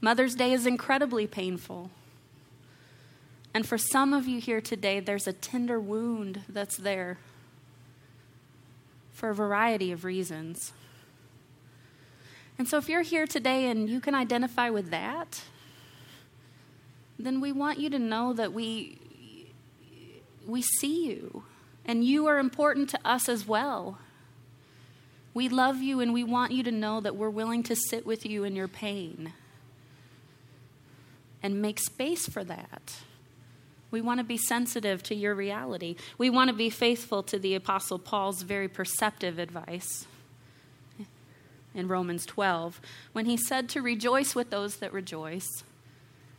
Mother's 0.00 0.34
Day 0.34 0.52
is 0.52 0.66
incredibly 0.66 1.28
painful. 1.28 1.92
And 3.54 3.64
for 3.64 3.78
some 3.78 4.12
of 4.12 4.26
you 4.26 4.40
here 4.40 4.60
today, 4.60 4.98
there's 4.98 5.28
a 5.28 5.32
tender 5.32 5.78
wound 5.78 6.40
that's 6.48 6.76
there 6.76 7.18
for 9.12 9.30
a 9.30 9.34
variety 9.34 9.92
of 9.92 10.04
reasons. 10.04 10.72
And 12.58 12.66
so, 12.66 12.76
if 12.76 12.88
you're 12.88 13.02
here 13.02 13.28
today 13.28 13.66
and 13.70 13.88
you 13.88 14.00
can 14.00 14.16
identify 14.16 14.68
with 14.68 14.90
that, 14.90 15.44
then 17.20 17.40
we 17.40 17.52
want 17.52 17.78
you 17.78 17.88
to 17.88 18.00
know 18.00 18.32
that 18.32 18.52
we, 18.52 18.98
we 20.50 20.62
see 20.62 21.06
you, 21.06 21.44
and 21.84 22.04
you 22.04 22.26
are 22.26 22.38
important 22.38 22.90
to 22.90 23.00
us 23.04 23.28
as 23.28 23.46
well. 23.46 23.98
We 25.32 25.48
love 25.48 25.80
you, 25.80 26.00
and 26.00 26.12
we 26.12 26.24
want 26.24 26.52
you 26.52 26.62
to 26.64 26.72
know 26.72 27.00
that 27.00 27.16
we're 27.16 27.30
willing 27.30 27.62
to 27.64 27.76
sit 27.76 28.04
with 28.04 28.26
you 28.26 28.44
in 28.44 28.56
your 28.56 28.68
pain 28.68 29.32
and 31.42 31.62
make 31.62 31.78
space 31.78 32.26
for 32.26 32.44
that. 32.44 32.96
We 33.90 34.00
want 34.00 34.18
to 34.18 34.24
be 34.24 34.36
sensitive 34.36 35.02
to 35.04 35.14
your 35.14 35.34
reality. 35.34 35.96
We 36.16 36.30
want 36.30 36.48
to 36.50 36.56
be 36.56 36.70
faithful 36.70 37.22
to 37.24 37.38
the 37.38 37.54
Apostle 37.54 37.98
Paul's 37.98 38.42
very 38.42 38.68
perceptive 38.68 39.38
advice 39.38 40.06
in 41.74 41.88
Romans 41.88 42.26
12 42.26 42.80
when 43.12 43.26
he 43.26 43.36
said 43.36 43.68
to 43.70 43.82
rejoice 43.82 44.34
with 44.34 44.50
those 44.50 44.76
that 44.76 44.92
rejoice 44.92 45.64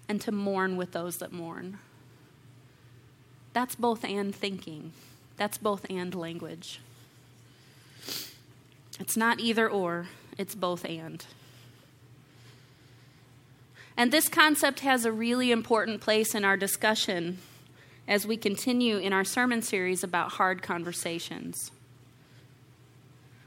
and 0.07 0.21
to 0.21 0.31
mourn 0.31 0.77
with 0.77 0.91
those 0.91 1.17
that 1.17 1.31
mourn. 1.31 1.79
That's 3.53 3.75
both 3.75 4.03
and 4.03 4.34
thinking. 4.34 4.93
That's 5.38 5.58
both 5.58 5.86
and 5.89 6.13
language. 6.15 6.79
It's 9.00 9.17
not 9.17 9.39
either 9.39 9.70
or, 9.70 10.08
it's 10.38 10.55
both 10.55 10.86
and. 10.86 11.25
And 13.98 14.12
this 14.12 14.29
concept 14.29 14.81
has 14.81 15.05
a 15.05 15.12
really 15.12 15.51
important 15.51 16.01
place 16.01 16.34
in 16.34 16.46
our 16.46 16.55
discussion 16.55 17.39
as 18.08 18.25
we 18.25 18.38
continue 18.38 18.98
in 18.98 19.13
our 19.13 19.24
sermon 19.24 19.62
series 19.62 20.03
about 20.03 20.34
hard 20.34 20.62
conversations. 20.62 21.72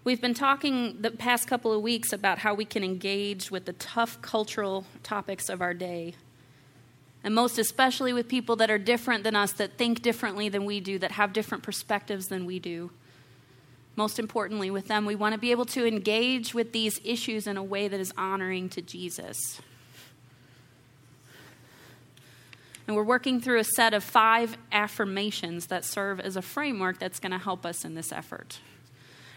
We've 0.05 0.21
been 0.21 0.35
talking 0.35 1.01
the 1.01 1.11
past 1.11 1.49
couple 1.49 1.73
of 1.73 1.81
weeks 1.81 2.13
about 2.13 2.39
how 2.39 2.53
we 2.53 2.65
can 2.65 2.85
engage 2.85 3.51
with 3.51 3.65
the 3.65 3.73
tough 3.73 4.21
cultural 4.21 4.85
topics 5.03 5.49
of 5.49 5.63
our 5.63 5.73
day 5.73 6.15
and 7.25 7.35
most 7.35 7.59
especially 7.59 8.12
with 8.12 8.28
people 8.28 8.54
that 8.57 8.71
are 8.71 8.78
different 8.78 9.25
than 9.25 9.35
us, 9.35 9.52
that 9.52 9.78
think 9.78 10.02
differently 10.02 10.50
than 10.50 10.66
we 10.66 10.78
do, 10.78 10.99
that 10.99 11.12
have 11.12 11.33
different 11.33 11.64
perspectives 11.64 12.26
than 12.28 12.45
we 12.45 12.59
do. 12.59 12.90
Most 13.97 14.19
importantly, 14.19 14.71
with 14.71 14.88
them, 14.88 15.07
we 15.07 15.14
want 15.14 15.33
to 15.33 15.40
be 15.40 15.50
able 15.50 15.64
to 15.66 15.87
engage 15.87 16.52
with 16.52 16.73
these 16.73 17.00
issues 17.02 17.47
in 17.47 17.57
a 17.57 17.62
way 17.62 17.88
that 17.88 17.99
is 17.99 18.12
honoring 18.19 18.69
to 18.71 18.83
Jesus. 18.83 19.38
And 22.87 22.95
we're 22.95 23.04
working 23.04 23.40
through 23.40 23.61
a 23.61 23.64
set 23.64 23.95
of 23.95 24.04
five 24.04 24.59
affirmations 24.71 25.69
that 25.69 25.87
serve 25.87 26.21
as 26.21 26.37
a 26.37 26.43
framework 26.43 26.99
that's 26.99 27.19
going 27.19 27.33
to 27.33 27.38
help 27.38 27.64
us 27.64 27.87
in 27.87 27.95
this 27.95 28.12
effort. 28.12 28.59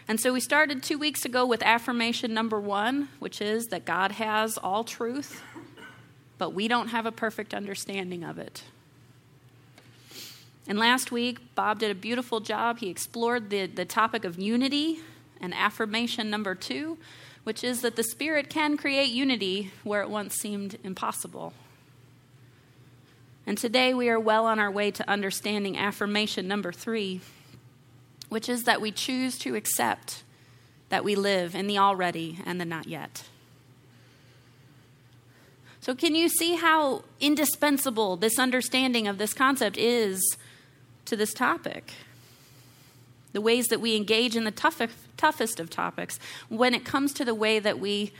And 0.06 0.20
so 0.20 0.34
we 0.34 0.40
started 0.40 0.82
two 0.82 0.98
weeks 0.98 1.24
ago 1.24 1.46
with 1.46 1.62
affirmation 1.62 2.34
number 2.34 2.60
one, 2.60 3.08
which 3.18 3.40
is 3.40 3.66
that 3.66 3.86
God 3.86 4.12
has 4.12 4.58
all 4.58 4.84
truth 4.84 5.42
but 6.38 6.54
we 6.54 6.68
don't 6.68 6.88
have 6.88 7.04
a 7.04 7.12
perfect 7.12 7.52
understanding 7.52 8.24
of 8.24 8.38
it. 8.38 8.62
And 10.66 10.78
last 10.78 11.10
week, 11.10 11.38
Bob 11.54 11.78
did 11.78 11.90
a 11.90 11.94
beautiful 11.94 12.40
job. 12.40 12.78
He 12.78 12.88
explored 12.90 13.50
the, 13.50 13.66
the 13.66 13.84
topic 13.84 14.24
of 14.24 14.38
unity 14.38 15.00
and 15.40 15.54
affirmation 15.54 16.30
number 16.30 16.54
two, 16.54 16.98
which 17.44 17.64
is 17.64 17.80
that 17.80 17.96
the 17.96 18.02
Spirit 18.02 18.50
can 18.50 18.76
create 18.76 19.10
unity 19.10 19.72
where 19.82 20.02
it 20.02 20.10
once 20.10 20.34
seemed 20.34 20.78
impossible. 20.84 21.54
And 23.46 23.56
today 23.56 23.94
we 23.94 24.10
are 24.10 24.20
well 24.20 24.44
on 24.44 24.58
our 24.58 24.70
way 24.70 24.90
to 24.90 25.10
understanding 25.10 25.78
affirmation 25.78 26.46
number 26.46 26.70
three, 26.70 27.22
which 28.28 28.46
is 28.46 28.64
that 28.64 28.82
we 28.82 28.92
choose 28.92 29.38
to 29.38 29.54
accept 29.54 30.22
that 30.90 31.02
we 31.02 31.14
live 31.14 31.54
in 31.54 31.66
the 31.66 31.78
already 31.78 32.40
and 32.44 32.60
the 32.60 32.66
not 32.66 32.86
yet. 32.86 33.24
So, 35.88 35.94
can 35.94 36.14
you 36.14 36.28
see 36.28 36.56
how 36.56 37.04
indispensable 37.18 38.18
this 38.18 38.38
understanding 38.38 39.08
of 39.08 39.16
this 39.16 39.32
concept 39.32 39.78
is 39.78 40.20
to 41.06 41.16
this 41.16 41.32
topic? 41.32 41.94
The 43.32 43.40
ways 43.40 43.68
that 43.68 43.80
we 43.80 43.96
engage 43.96 44.36
in 44.36 44.44
the 44.44 44.50
toughest, 44.50 44.94
toughest 45.16 45.58
of 45.58 45.70
topics 45.70 46.20
when 46.50 46.74
it 46.74 46.84
comes 46.84 47.14
to 47.14 47.24
the 47.24 47.34
way 47.34 47.58
that 47.58 47.78
we 47.78 48.12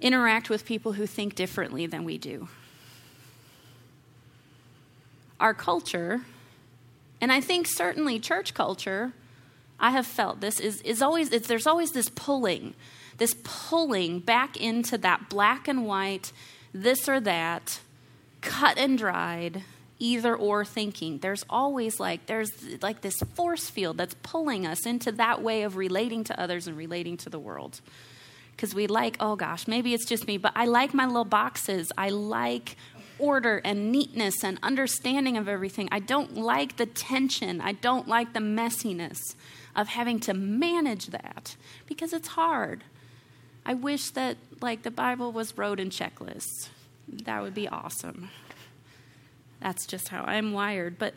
interact 0.00 0.50
with 0.50 0.64
people 0.64 0.94
who 0.94 1.06
think 1.06 1.36
differently 1.36 1.86
than 1.86 2.02
we 2.02 2.18
do. 2.18 2.48
Our 5.38 5.54
culture 5.54 6.22
And 7.20 7.30
I 7.30 7.40
think 7.40 7.68
certainly 7.68 8.18
church 8.18 8.52
culture, 8.52 9.12
I 9.78 9.92
have 9.92 10.08
felt 10.08 10.40
this 10.40 10.58
is, 10.58 10.80
is 10.80 11.00
always, 11.00 11.30
there's 11.30 11.68
always 11.68 11.92
this 11.92 12.08
pulling, 12.08 12.74
this 13.18 13.36
pulling 13.44 14.18
back 14.18 14.56
into 14.56 14.98
that 14.98 15.30
black 15.30 15.68
and 15.68 15.86
white, 15.86 16.32
this 16.72 17.08
or 17.08 17.20
that, 17.20 17.80
cut 18.40 18.78
and 18.78 18.98
dried, 18.98 19.62
either 19.98 20.34
or 20.36 20.64
thinking. 20.64 21.18
There's 21.18 21.44
always 21.48 21.98
like, 21.98 22.26
there's 22.26 22.50
like 22.82 23.00
this 23.00 23.16
force 23.34 23.70
field 23.70 23.96
that's 23.96 24.14
pulling 24.22 24.66
us 24.66 24.86
into 24.86 25.12
that 25.12 25.42
way 25.42 25.62
of 25.62 25.76
relating 25.76 26.24
to 26.24 26.40
others 26.40 26.66
and 26.66 26.76
relating 26.76 27.16
to 27.18 27.30
the 27.30 27.38
world. 27.38 27.80
Because 28.52 28.74
we 28.74 28.86
like, 28.86 29.16
oh 29.20 29.36
gosh, 29.36 29.66
maybe 29.66 29.94
it's 29.94 30.06
just 30.06 30.26
me, 30.26 30.38
but 30.38 30.52
I 30.54 30.64
like 30.64 30.94
my 30.94 31.06
little 31.06 31.24
boxes. 31.24 31.92
I 31.96 32.08
like 32.10 32.76
order 33.18 33.60
and 33.64 33.90
neatness 33.90 34.44
and 34.44 34.58
understanding 34.62 35.36
of 35.36 35.48
everything. 35.48 35.88
I 35.90 36.00
don't 36.00 36.36
like 36.36 36.76
the 36.76 36.86
tension. 36.86 37.60
I 37.60 37.72
don't 37.72 38.08
like 38.08 38.32
the 38.32 38.40
messiness 38.40 39.18
of 39.74 39.88
having 39.88 40.20
to 40.20 40.34
manage 40.34 41.06
that 41.08 41.56
because 41.86 42.12
it's 42.12 42.28
hard. 42.28 42.84
I 43.66 43.74
wish 43.74 44.10
that 44.10 44.36
like 44.60 44.84
the 44.84 44.92
Bible 44.92 45.32
was 45.32 45.58
wrote 45.58 45.80
in 45.80 45.90
checklists. 45.90 46.68
That 47.08 47.42
would 47.42 47.52
be 47.52 47.68
awesome. 47.68 48.30
That's 49.60 49.86
just 49.86 50.08
how 50.08 50.22
I'm 50.22 50.52
wired. 50.52 50.98
But 50.98 51.14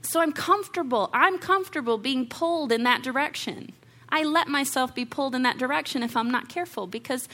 so 0.00 0.20
I'm 0.20 0.32
comfortable. 0.32 1.10
I'm 1.12 1.38
comfortable 1.38 1.98
being 1.98 2.26
pulled 2.26 2.72
in 2.72 2.84
that 2.84 3.02
direction. 3.02 3.74
I 4.08 4.24
let 4.24 4.48
myself 4.48 4.94
be 4.94 5.04
pulled 5.04 5.34
in 5.34 5.42
that 5.42 5.58
direction 5.58 6.02
if 6.02 6.16
I'm 6.16 6.30
not 6.30 6.48
careful 6.48 6.86
because 6.86 7.28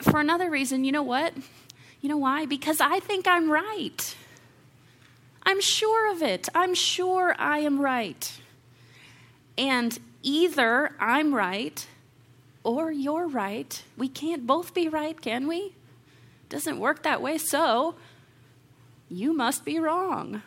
for 0.00 0.20
another 0.20 0.48
reason, 0.48 0.84
you 0.84 0.92
know 0.92 1.02
what? 1.02 1.34
You 2.00 2.08
know 2.08 2.16
why? 2.16 2.46
Because 2.46 2.80
I 2.80 2.98
think 3.00 3.28
I'm 3.28 3.50
right. 3.50 4.16
I'm 5.42 5.60
sure 5.60 6.10
of 6.10 6.22
it. 6.22 6.48
I'm 6.54 6.74
sure 6.74 7.34
I 7.38 7.58
am 7.58 7.78
right. 7.78 8.40
And 9.58 9.98
either 10.22 10.94
I'm 10.98 11.34
right 11.34 11.86
or 12.62 12.90
you're 12.90 13.26
right. 13.26 13.82
We 13.96 14.08
can't 14.08 14.46
both 14.46 14.74
be 14.74 14.88
right, 14.88 15.20
can 15.20 15.48
we? 15.48 15.74
Doesn't 16.48 16.78
work 16.78 17.02
that 17.02 17.22
way. 17.22 17.38
So, 17.38 17.94
you 19.08 19.32
must 19.32 19.64
be 19.64 19.78
wrong. 19.78 20.42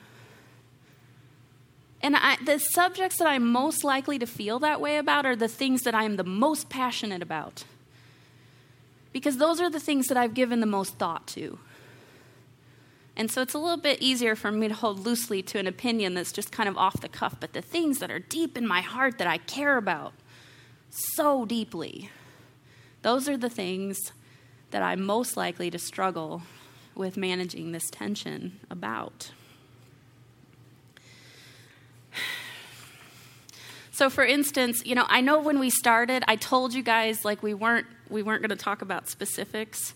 And 2.01 2.17
I, 2.17 2.37
the 2.43 2.59
subjects 2.59 3.17
that 3.19 3.27
I'm 3.27 3.49
most 3.49 3.83
likely 3.83 4.19
to 4.19 4.25
feel 4.25 4.59
that 4.59 4.81
way 4.81 4.97
about 4.97 5.25
are 5.25 5.37
the 5.37 5.47
things 5.47 5.83
that 5.83 5.95
I'm 5.95 6.17
the 6.17 6.23
most 6.23 6.69
passionate 6.69 7.21
about 7.21 7.63
because 9.13 9.37
those 9.37 9.61
are 9.61 9.69
the 9.69 9.79
things 9.79 10.07
that 10.07 10.17
I've 10.17 10.33
given 10.33 10.59
the 10.59 10.65
most 10.65 10.95
thought 10.95 11.27
to. 11.27 11.59
And 13.15 13.29
so 13.29 13.43
it's 13.43 13.53
a 13.53 13.59
little 13.59 13.77
bit 13.77 14.01
easier 14.01 14.35
for 14.35 14.51
me 14.51 14.67
to 14.67 14.73
hold 14.73 15.05
loosely 15.05 15.43
to 15.43 15.59
an 15.59 15.67
opinion 15.67 16.15
that's 16.15 16.31
just 16.31 16.51
kind 16.51 16.67
of 16.67 16.75
off 16.77 16.99
the 16.99 17.07
cuff, 17.07 17.35
but 17.39 17.53
the 17.53 17.61
things 17.61 17.99
that 17.99 18.09
are 18.09 18.19
deep 18.19 18.57
in 18.57 18.67
my 18.67 18.81
heart 18.81 19.19
that 19.19 19.27
I 19.27 19.37
care 19.37 19.77
about 19.77 20.13
so 20.93 21.45
deeply, 21.45 22.09
those 23.01 23.27
are 23.27 23.37
the 23.37 23.49
things 23.49 23.97
that 24.71 24.83
I'm 24.83 25.03
most 25.03 25.35
likely 25.35 25.69
to 25.71 25.79
struggle 25.79 26.43
with 26.95 27.17
managing 27.17 27.71
this 27.71 27.89
tension 27.89 28.59
about. 28.69 29.31
So 33.93 34.09
for 34.09 34.25
instance, 34.25 34.83
you 34.83 34.95
know, 34.95 35.05
I 35.07 35.21
know 35.21 35.39
when 35.39 35.59
we 35.59 35.69
started, 35.69 36.23
I 36.27 36.35
told 36.35 36.73
you 36.73 36.81
guys 36.81 37.23
like 37.23 37.43
we 37.43 37.53
weren't 37.53 37.85
we 38.09 38.23
weren't 38.23 38.41
going 38.41 38.49
to 38.49 38.55
talk 38.55 38.81
about 38.81 39.07
specifics. 39.07 39.93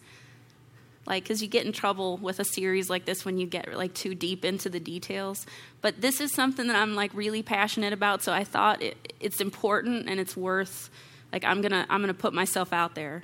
Like 1.07 1.25
cuz 1.25 1.41
you 1.41 1.47
get 1.47 1.65
in 1.65 1.71
trouble 1.71 2.17
with 2.17 2.39
a 2.39 2.45
series 2.45 2.89
like 2.89 3.05
this 3.05 3.25
when 3.25 3.37
you 3.37 3.47
get 3.47 3.73
like 3.73 3.93
too 3.93 4.13
deep 4.13 4.45
into 4.45 4.69
the 4.69 4.79
details. 4.79 5.47
But 5.81 6.01
this 6.01 6.21
is 6.21 6.33
something 6.33 6.67
that 6.67 6.75
I'm 6.75 6.93
like 6.95 7.11
really 7.13 7.41
passionate 7.41 7.93
about, 7.93 8.21
so 8.21 8.33
I 8.33 8.43
thought 8.43 8.83
it, 8.83 9.13
it's 9.19 9.41
important 9.41 10.09
and 10.09 10.19
it's 10.19 10.37
worth 10.37 10.89
like 11.31 11.43
I'm 11.43 11.61
to 11.61 11.85
I'm 11.89 12.01
to 12.05 12.13
put 12.13 12.33
myself 12.33 12.73
out 12.73 12.93
there 12.93 13.23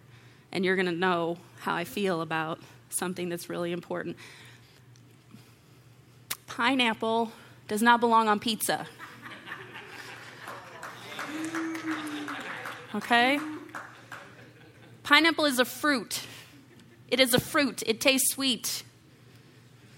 and 0.51 0.63
you're 0.63 0.75
to 0.85 0.91
know 0.91 1.37
how 1.59 1.75
I 1.75 1.83
feel 1.83 2.21
about 2.21 2.59
something 2.89 3.27
that's 3.27 3.49
really 3.49 3.71
important. 3.71 4.15
Pineapple 6.47 7.31
does 7.67 7.81
not 7.81 7.99
belong 7.99 8.27
on 8.27 8.39
pizza. 8.39 8.85
Okay? 12.95 13.39
Pineapple 15.01 15.45
is 15.45 15.57
a 15.57 15.65
fruit. 15.65 16.27
It 17.13 17.19
is 17.19 17.35
a 17.35 17.39
fruit. 17.39 17.83
It 17.85 18.01
tastes 18.01 18.33
sweet. 18.33 18.81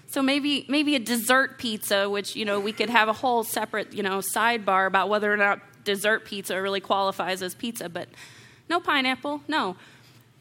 So 0.08 0.20
maybe 0.20 0.66
maybe 0.68 0.96
a 0.96 0.98
dessert 0.98 1.56
pizza, 1.56 2.10
which 2.10 2.36
you 2.36 2.44
know 2.44 2.60
we 2.60 2.72
could 2.72 2.90
have 2.90 3.08
a 3.08 3.14
whole 3.14 3.42
separate 3.42 3.94
you 3.94 4.02
know 4.02 4.18
sidebar 4.18 4.86
about 4.86 5.08
whether 5.08 5.32
or 5.32 5.38
not 5.38 5.60
dessert 5.82 6.26
pizza 6.26 6.60
really 6.60 6.82
qualifies 6.82 7.40
as 7.40 7.54
pizza, 7.54 7.88
but 7.88 8.10
no 8.68 8.80
pineapple, 8.80 9.40
no. 9.48 9.76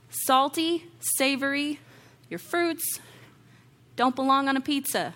Salty, 0.09 0.83
savory, 0.99 1.79
your 2.29 2.39
fruits 2.39 2.99
don't 3.95 4.13
belong 4.13 4.49
on 4.49 4.57
a 4.57 4.61
pizza. 4.61 5.13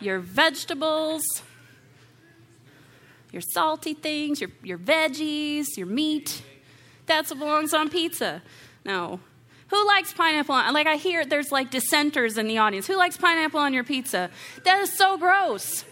Your 0.00 0.20
vegetables, 0.20 1.22
your 3.30 3.42
salty 3.42 3.92
things, 3.92 4.40
your, 4.40 4.50
your 4.62 4.78
veggies, 4.78 5.66
your 5.76 5.86
meat, 5.86 6.42
that's 7.04 7.28
what 7.28 7.40
belongs 7.40 7.74
on 7.74 7.90
pizza. 7.90 8.40
No. 8.86 9.20
Who 9.68 9.86
likes 9.86 10.12
pineapple 10.14 10.54
on, 10.54 10.72
like 10.72 10.86
I 10.86 10.96
hear 10.96 11.24
there's 11.24 11.52
like 11.52 11.70
dissenters 11.70 12.38
in 12.38 12.48
the 12.48 12.58
audience. 12.58 12.86
Who 12.86 12.96
likes 12.96 13.16
pineapple 13.16 13.60
on 13.60 13.74
your 13.74 13.84
pizza? 13.84 14.30
That 14.64 14.80
is 14.80 14.96
so 14.96 15.18
gross. 15.18 15.84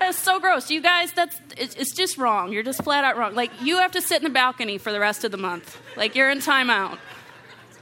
That's 0.00 0.18
so 0.18 0.40
gross. 0.40 0.70
You 0.70 0.80
guys, 0.80 1.12
that's 1.12 1.38
it's 1.56 1.94
just 1.94 2.18
wrong. 2.18 2.52
You're 2.52 2.62
just 2.62 2.82
flat 2.82 3.04
out 3.04 3.16
wrong. 3.16 3.34
Like 3.34 3.50
you 3.62 3.78
have 3.78 3.92
to 3.92 4.02
sit 4.02 4.18
in 4.18 4.24
the 4.24 4.30
balcony 4.30 4.78
for 4.78 4.92
the 4.92 5.00
rest 5.00 5.24
of 5.24 5.30
the 5.30 5.36
month. 5.36 5.80
Like 5.96 6.14
you're 6.14 6.30
in 6.30 6.38
timeout. 6.38 6.98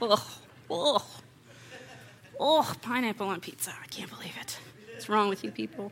Ugh. 0.01 0.19
Ugh. 0.69 1.01
Oh, 2.39 2.73
pineapple 2.81 3.27
on 3.27 3.41
pizza. 3.41 3.71
I 3.71 3.87
can't 3.87 4.09
believe 4.09 4.35
it. 4.39 4.59
What's 4.93 5.09
wrong 5.09 5.29
with 5.29 5.43
you 5.43 5.51
people? 5.51 5.91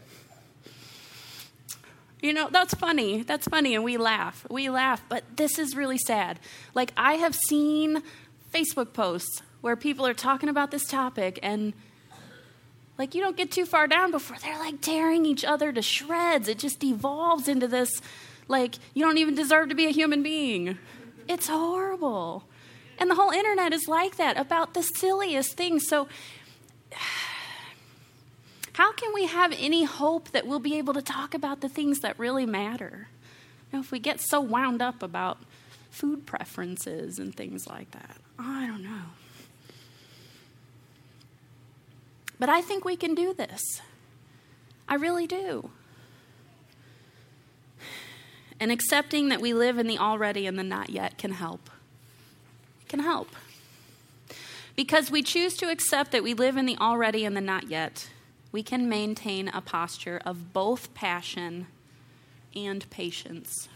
You 2.22 2.34
know, 2.34 2.50
that's 2.52 2.74
funny. 2.74 3.24
That's 3.24 3.48
funny. 3.48 3.76
And 3.76 3.84
we 3.84 3.98
laugh. 3.98 4.46
We 4.50 4.70
laugh. 4.70 5.04
But 5.08 5.24
this 5.36 5.60
is 5.60 5.76
really 5.76 5.98
sad. 5.98 6.40
Like, 6.74 6.92
I 6.98 7.14
have 7.16 7.36
seen 7.36 8.02
Facebook 8.54 8.94
posts 8.94 9.42
where 9.62 9.76
people 9.76 10.06
are 10.06 10.14
talking 10.14 10.50
about 10.50 10.72
this 10.72 10.86
topic 10.86 11.40
and 11.44 11.74
like 12.98 13.14
you 13.14 13.22
don't 13.22 13.38
get 13.38 13.52
too 13.52 13.66
far 13.66 13.88
down 13.88 14.12
before 14.12 14.38
they're 14.42 14.58
like 14.58 14.82
tearing 14.82 15.26
each 15.26 15.46
other 15.46 15.72
to 15.72 15.82
shreds. 15.82 16.48
It 16.48 16.58
just 16.58 16.84
evolves 16.84 17.48
into 17.48 17.68
this 17.68 18.02
like 18.48 18.76
you 18.94 19.04
don't 19.04 19.18
even 19.18 19.36
deserve 19.36 19.70
to 19.70 19.76
be 19.76 19.86
a 19.86 19.92
human 19.92 20.24
being. 20.24 20.78
It's 21.28 21.48
horrible. 21.48 22.46
And 23.00 23.10
the 23.10 23.16
whole 23.16 23.32
internet 23.32 23.74
is 23.74 23.88
like 23.88 24.18
that 24.18 24.38
about 24.38 24.74
the 24.74 24.82
silliest 24.82 25.56
things. 25.56 25.88
So 25.88 26.08
how 28.74 28.94
can 28.94 29.14
we 29.14 29.26
have 29.26 29.54
any 29.58 29.84
hope 29.84 30.32
that 30.32 30.48
we'll 30.48 30.60
be 30.60 30.78
able 30.78 30.94
to 30.94 31.02
talk 31.02 31.34
about 31.34 31.62
the 31.62 31.70
things 31.70 32.00
that 32.00 32.18
really 32.18 32.46
matter? 32.46 33.10
You 33.72 33.78
know, 33.78 33.84
if 33.84 33.92
we 33.92 34.00
get 34.00 34.22
so 34.22 34.40
wound 34.40 34.82
up 34.82 35.04
about 35.04 35.40
food 35.92 36.26
preferences 36.26 37.20
and 37.20 37.36
things 37.36 37.68
like 37.68 37.92
that, 37.92 38.18
I 38.40 38.68
don't 38.68 38.84
know. 38.84 39.02
But 42.40 42.50
I 42.50 42.62
think 42.62 42.86
we 42.86 42.96
can 42.96 43.16
do 43.16 43.34
this. 43.34 43.62
I 44.88 44.96
really 44.96 45.28
do. 45.28 45.70
And 48.60 48.72
accepting 48.72 49.30
that 49.30 49.42
we 49.42 49.54
live 49.54 49.78
in 49.78 49.88
the 49.88 49.98
already 49.98 50.48
and 50.48 50.58
the 50.58 50.64
not 50.64 50.90
yet 50.90 51.18
can 51.18 51.32
help. 51.32 51.70
It 52.82 52.90
can 52.90 53.00
help. 53.00 53.30
Because 54.76 55.10
we 55.10 55.24
choose 55.24 55.56
to 55.58 55.70
accept 55.70 56.12
that 56.12 56.24
we 56.24 56.34
live 56.34 56.58
in 56.58 56.66
the 56.66 56.78
already 56.78 57.26
and 57.26 57.36
the 57.36 57.42
not 57.42 57.70
yet, 57.70 58.10
we 58.52 58.64
can 58.64 58.88
maintain 58.88 59.48
a 59.48 59.62
posture 59.62 60.22
of 60.24 60.54
both 60.54 60.94
passion 60.94 61.68
and 62.56 62.90
patience. 62.90 63.68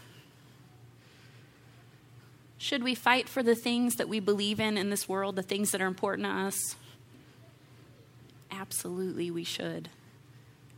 Should 2.62 2.84
we 2.84 2.94
fight 2.94 3.28
for 3.28 3.42
the 3.42 3.56
things 3.56 3.96
that 3.96 4.08
we 4.08 4.20
believe 4.20 4.60
in 4.60 4.78
in 4.78 4.90
this 4.90 5.08
world, 5.08 5.34
the 5.34 5.42
things 5.42 5.72
that 5.72 5.80
are 5.80 5.86
important 5.86 6.26
to 6.28 6.32
us? 6.32 6.76
Absolutely, 8.52 9.30
we 9.30 9.42
should. 9.42 9.88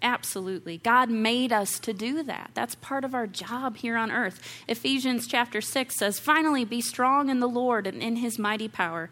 Absolutely. 0.01 0.79
God 0.79 1.11
made 1.11 1.53
us 1.53 1.79
to 1.81 1.93
do 1.93 2.23
that. 2.23 2.53
That's 2.55 2.75
part 2.77 3.05
of 3.05 3.15
our 3.15 3.27
job 3.27 3.77
here 3.77 3.97
on 3.97 4.11
earth. 4.11 4.41
Ephesians 4.67 5.27
chapter 5.27 5.61
6 5.61 5.95
says, 5.99 6.19
Finally, 6.19 6.65
be 6.65 6.81
strong 6.81 7.29
in 7.29 7.41
the 7.41 7.49
Lord 7.49 7.87
and 7.87 8.03
in 8.03 8.17
his 8.17 8.39
mighty 8.39 8.69
power. 8.69 9.11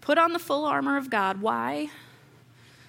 Put 0.00 0.18
on 0.18 0.32
the 0.32 0.38
full 0.40 0.64
armor 0.64 0.96
of 0.96 1.10
God. 1.10 1.40
Why? 1.40 1.90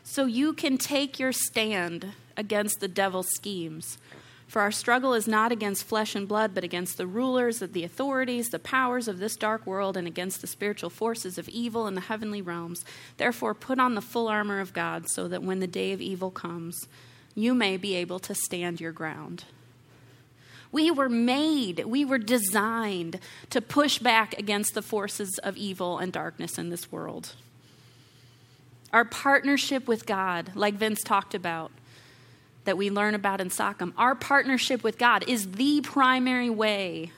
so 0.04 0.26
you 0.26 0.54
can 0.54 0.78
take 0.78 1.18
your 1.18 1.32
stand 1.32 2.14
against 2.36 2.80
the 2.80 2.88
devil's 2.88 3.30
schemes. 3.30 3.98
For 4.54 4.62
our 4.62 4.72
struggle 4.72 5.16
is 5.16 5.28
not 5.28 5.52
against 5.52 5.84
flesh 5.84 6.14
and 6.14 6.28
blood, 6.28 6.54
but 6.54 6.64
against 6.64 6.98
the 6.98 7.08
rulers, 7.08 7.58
the 7.58 7.84
authorities, 7.84 8.50
the 8.50 8.60
powers 8.60 9.08
of 9.08 9.18
this 9.18 9.36
dark 9.36 9.66
world, 9.66 9.98
and 9.98 10.06
against 10.06 10.42
the 10.42 10.48
spiritual 10.48 10.92
forces 10.92 11.40
of 11.40 11.50
evil 11.50 11.88
in 11.88 11.96
the 11.96 12.02
heavenly 12.02 12.40
realms. 12.40 12.86
Therefore, 13.18 13.56
put 13.56 13.80
on 13.80 13.96
the 13.96 14.00
full 14.00 14.28
armor 14.28 14.60
of 14.60 14.72
God, 14.72 15.10
so 15.10 15.28
that 15.28 15.42
when 15.42 15.60
the 15.60 15.66
day 15.66 15.92
of 15.92 16.02
evil 16.02 16.30
comes, 16.30 16.88
you 17.34 17.56
may 17.56 17.78
be 17.78 17.96
able 17.96 18.20
to 18.20 18.36
stand 18.36 18.80
your 18.80 18.92
ground. 18.92 19.46
We 20.72 20.92
were 20.92 21.10
made, 21.10 21.86
we 21.86 22.06
were 22.06 22.20
designed 22.20 23.20
to 23.50 23.60
push 23.60 23.98
back 23.98 24.38
against 24.38 24.76
the 24.76 24.84
forces 24.84 25.40
of 25.42 25.58
evil 25.58 25.98
and 25.98 26.14
darkness 26.14 26.60
in 26.60 26.70
this 26.70 26.92
world. 26.92 27.34
Our 28.92 29.04
partnership 29.04 29.88
with 29.88 30.06
God, 30.06 30.52
like 30.54 30.76
Vince 30.76 31.02
talked 31.02 31.34
about, 31.34 31.72
that 32.66 32.78
we 32.78 32.90
learn 32.90 33.16
about 33.16 33.42
in 33.42 33.50
Sockham, 33.50 33.94
our 33.98 34.16
partnership 34.16 34.84
with 34.84 34.98
God 34.98 35.28
is 35.28 35.52
the 35.52 35.82
primary 35.82 36.50
way 36.50 37.12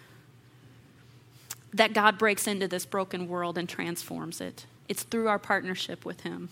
that 1.73 1.93
God 1.93 2.17
breaks 2.17 2.47
into 2.47 2.67
this 2.67 2.85
broken 2.85 3.27
world 3.27 3.57
and 3.57 3.67
transforms 3.67 4.39
it. 4.39 4.65
It's 4.87 5.03
through 5.03 5.27
our 5.27 5.39
partnership 5.39 6.05
with 6.05 6.21
Him. 6.21 6.49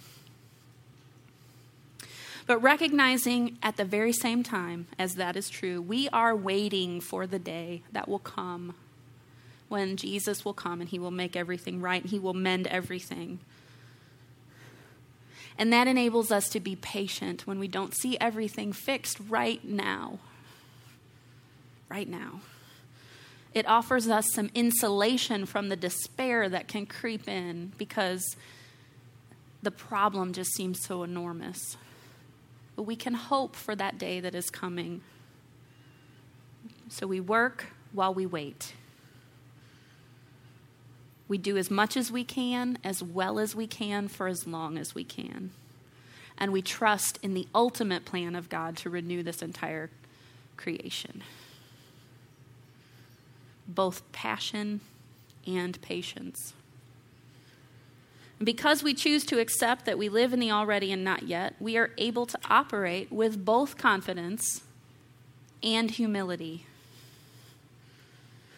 But 2.45 2.61
recognizing 2.61 3.57
at 3.63 3.77
the 3.77 3.85
very 3.85 4.11
same 4.11 4.43
time 4.43 4.87
as 4.99 5.15
that 5.15 5.37
is 5.37 5.49
true, 5.49 5.81
we 5.81 6.09
are 6.09 6.35
waiting 6.35 6.99
for 6.99 7.25
the 7.25 7.39
day 7.39 7.83
that 7.93 8.09
will 8.09 8.19
come 8.19 8.75
when 9.69 9.95
Jesus 9.95 10.43
will 10.43 10.53
come 10.53 10.81
and 10.81 10.89
He 10.89 10.99
will 10.99 11.09
make 11.09 11.35
everything 11.35 11.79
right, 11.79 12.01
and 12.01 12.11
He 12.11 12.19
will 12.19 12.33
mend 12.33 12.67
everything. 12.67 13.39
And 15.57 15.71
that 15.71 15.87
enables 15.87 16.31
us 16.31 16.49
to 16.49 16.59
be 16.59 16.75
patient 16.75 17.45
when 17.45 17.59
we 17.59 17.67
don't 17.67 17.95
see 17.95 18.17
everything 18.19 18.73
fixed 18.73 19.17
right 19.29 19.63
now. 19.63 20.19
Right 21.89 22.09
now. 22.09 22.41
It 23.53 23.67
offers 23.67 24.07
us 24.07 24.33
some 24.33 24.49
insulation 24.55 25.45
from 25.45 25.69
the 25.69 25.75
despair 25.75 26.49
that 26.49 26.67
can 26.67 26.87
creep 26.87 27.27
in 27.27 27.71
because 27.77 28.35
the 29.61 29.71
problem 29.71 30.33
just 30.33 30.53
seems 30.55 30.83
so 30.83 31.03
enormous. 31.03 31.77
But 32.75 32.83
we 32.83 32.95
can 32.95 33.13
hope 33.13 33.55
for 33.55 33.75
that 33.75 33.99
day 33.99 34.19
that 34.19 34.33
is 34.33 34.49
coming. 34.49 35.01
So 36.89 37.05
we 37.05 37.19
work 37.19 37.65
while 37.91 38.13
we 38.13 38.25
wait. 38.25 38.73
We 41.33 41.39
do 41.39 41.57
as 41.57 41.71
much 41.71 41.97
as 41.97 42.11
we 42.11 42.23
can, 42.23 42.77
as 42.83 43.01
well 43.01 43.39
as 43.39 43.55
we 43.55 43.65
can, 43.65 44.07
for 44.07 44.27
as 44.27 44.45
long 44.45 44.77
as 44.77 44.93
we 44.93 45.03
can. 45.03 45.49
And 46.37 46.53
we 46.53 46.61
trust 46.61 47.17
in 47.23 47.33
the 47.33 47.47
ultimate 47.55 48.05
plan 48.05 48.35
of 48.35 48.49
God 48.49 48.77
to 48.77 48.89
renew 48.91 49.23
this 49.23 49.41
entire 49.41 49.89
creation. 50.57 51.23
Both 53.67 54.03
passion 54.11 54.81
and 55.47 55.81
patience. 55.81 56.53
And 58.37 58.45
because 58.45 58.83
we 58.83 58.93
choose 58.93 59.25
to 59.25 59.39
accept 59.39 59.85
that 59.85 59.97
we 59.97 60.09
live 60.09 60.33
in 60.33 60.39
the 60.39 60.51
already 60.51 60.91
and 60.91 61.03
not 61.03 61.23
yet, 61.23 61.55
we 61.59 61.77
are 61.77 61.89
able 61.97 62.27
to 62.27 62.37
operate 62.47 63.11
with 63.11 63.43
both 63.43 63.75
confidence 63.75 64.61
and 65.63 65.89
humility. 65.89 66.67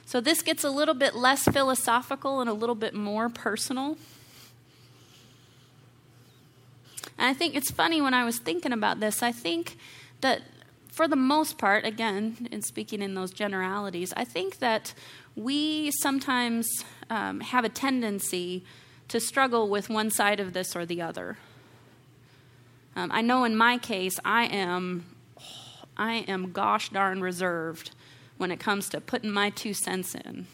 So 0.06 0.22
this 0.22 0.44
gets 0.44 0.64
a 0.64 0.70
little 0.70 0.94
bit 0.94 1.16
less 1.16 1.44
philosophical 1.44 2.40
and 2.40 2.50
a 2.50 2.54
little 2.54 2.76
bit 2.76 2.94
more 2.94 3.28
personal. 3.28 3.98
And 7.18 7.28
I 7.30 7.34
think 7.34 7.56
it's 7.56 7.72
funny 7.72 8.02
when 8.02 8.14
I 8.14 8.24
was 8.24 8.38
thinking 8.38 8.72
about 8.72 9.00
this, 9.00 9.24
I 9.24 9.32
think 9.32 9.78
that 10.22 10.42
for 10.92 11.08
the 11.08 11.16
most 11.16 11.58
part, 11.58 11.86
again, 11.86 12.48
in 12.52 12.62
speaking 12.62 13.02
in 13.02 13.16
those 13.16 13.32
generalities, 13.32 14.14
I 14.16 14.24
think 14.24 14.60
that 14.60 14.94
we 15.36 15.92
sometimes 16.00 16.68
um, 17.10 17.42
have 17.42 17.66
a 17.66 17.70
tendency 17.70 18.64
to 19.08 19.20
struggle 19.20 19.70
with 19.70 19.90
one 19.90 20.10
side 20.10 20.40
of 20.40 20.54
this 20.54 20.76
or 20.76 20.86
the 20.86 21.02
other. 21.02 21.38
Um, 22.96 23.12
I 23.12 23.22
know 23.22 23.44
in 23.44 23.56
my 23.56 23.78
case, 23.78 24.20
I 24.24 24.46
am, 24.46 25.06
I 25.98 26.26
am 26.28 26.52
gosh 26.52 26.90
darn 26.90 27.22
reserved 27.22 27.92
when 28.38 28.52
it 28.52 28.60
comes 28.60 28.90
to 28.90 29.02
putting 29.02 29.32
my 29.32 29.50
two 29.50 29.74
cents 29.74 30.16
in, 30.16 30.48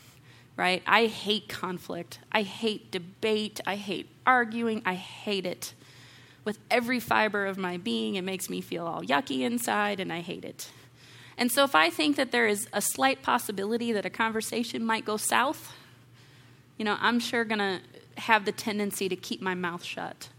right? 0.55 0.83
I 0.85 1.07
hate 1.07 1.49
conflict. 1.49 2.19
I 2.31 2.43
hate 2.43 2.91
debate. 2.91 3.59
I 3.65 3.75
hate 3.75 4.09
arguing. 4.25 4.81
I 4.85 4.95
hate 4.95 5.45
it. 5.45 5.73
With 6.43 6.59
every 6.69 6.99
fiber 6.99 7.45
of 7.45 7.57
my 7.57 7.77
being, 7.77 8.15
it 8.15 8.23
makes 8.23 8.49
me 8.49 8.61
feel 8.61 8.85
all 8.85 9.03
yucky 9.03 9.41
inside, 9.41 9.99
and 9.99 10.11
I 10.11 10.21
hate 10.21 10.45
it. 10.45 10.71
And 11.37 11.51
so, 11.51 11.63
if 11.63 11.75
I 11.75 11.89
think 11.89 12.17
that 12.17 12.31
there 12.31 12.47
is 12.47 12.67
a 12.73 12.81
slight 12.81 13.21
possibility 13.21 13.91
that 13.93 14.05
a 14.05 14.09
conversation 14.09 14.83
might 14.83 15.05
go 15.05 15.17
south, 15.17 15.73
you 16.77 16.85
know, 16.85 16.97
I'm 16.99 17.19
sure 17.19 17.45
to 17.45 17.81
have 18.17 18.45
the 18.45 18.51
tendency 18.51 19.07
to 19.09 19.15
keep 19.15 19.41
my 19.41 19.53
mouth 19.53 19.83
shut 19.83 20.29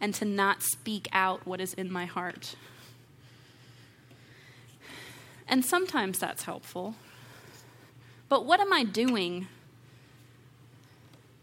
and 0.00 0.14
to 0.14 0.24
not 0.24 0.62
speak 0.62 1.08
out 1.12 1.46
what 1.46 1.60
is 1.60 1.74
in 1.74 1.92
my 1.92 2.06
heart. 2.06 2.54
And 5.50 5.64
sometimes 5.64 6.20
that's 6.20 6.44
helpful. 6.44 6.94
But 8.28 8.46
what 8.46 8.60
am 8.60 8.72
I 8.72 8.84
doing? 8.84 9.48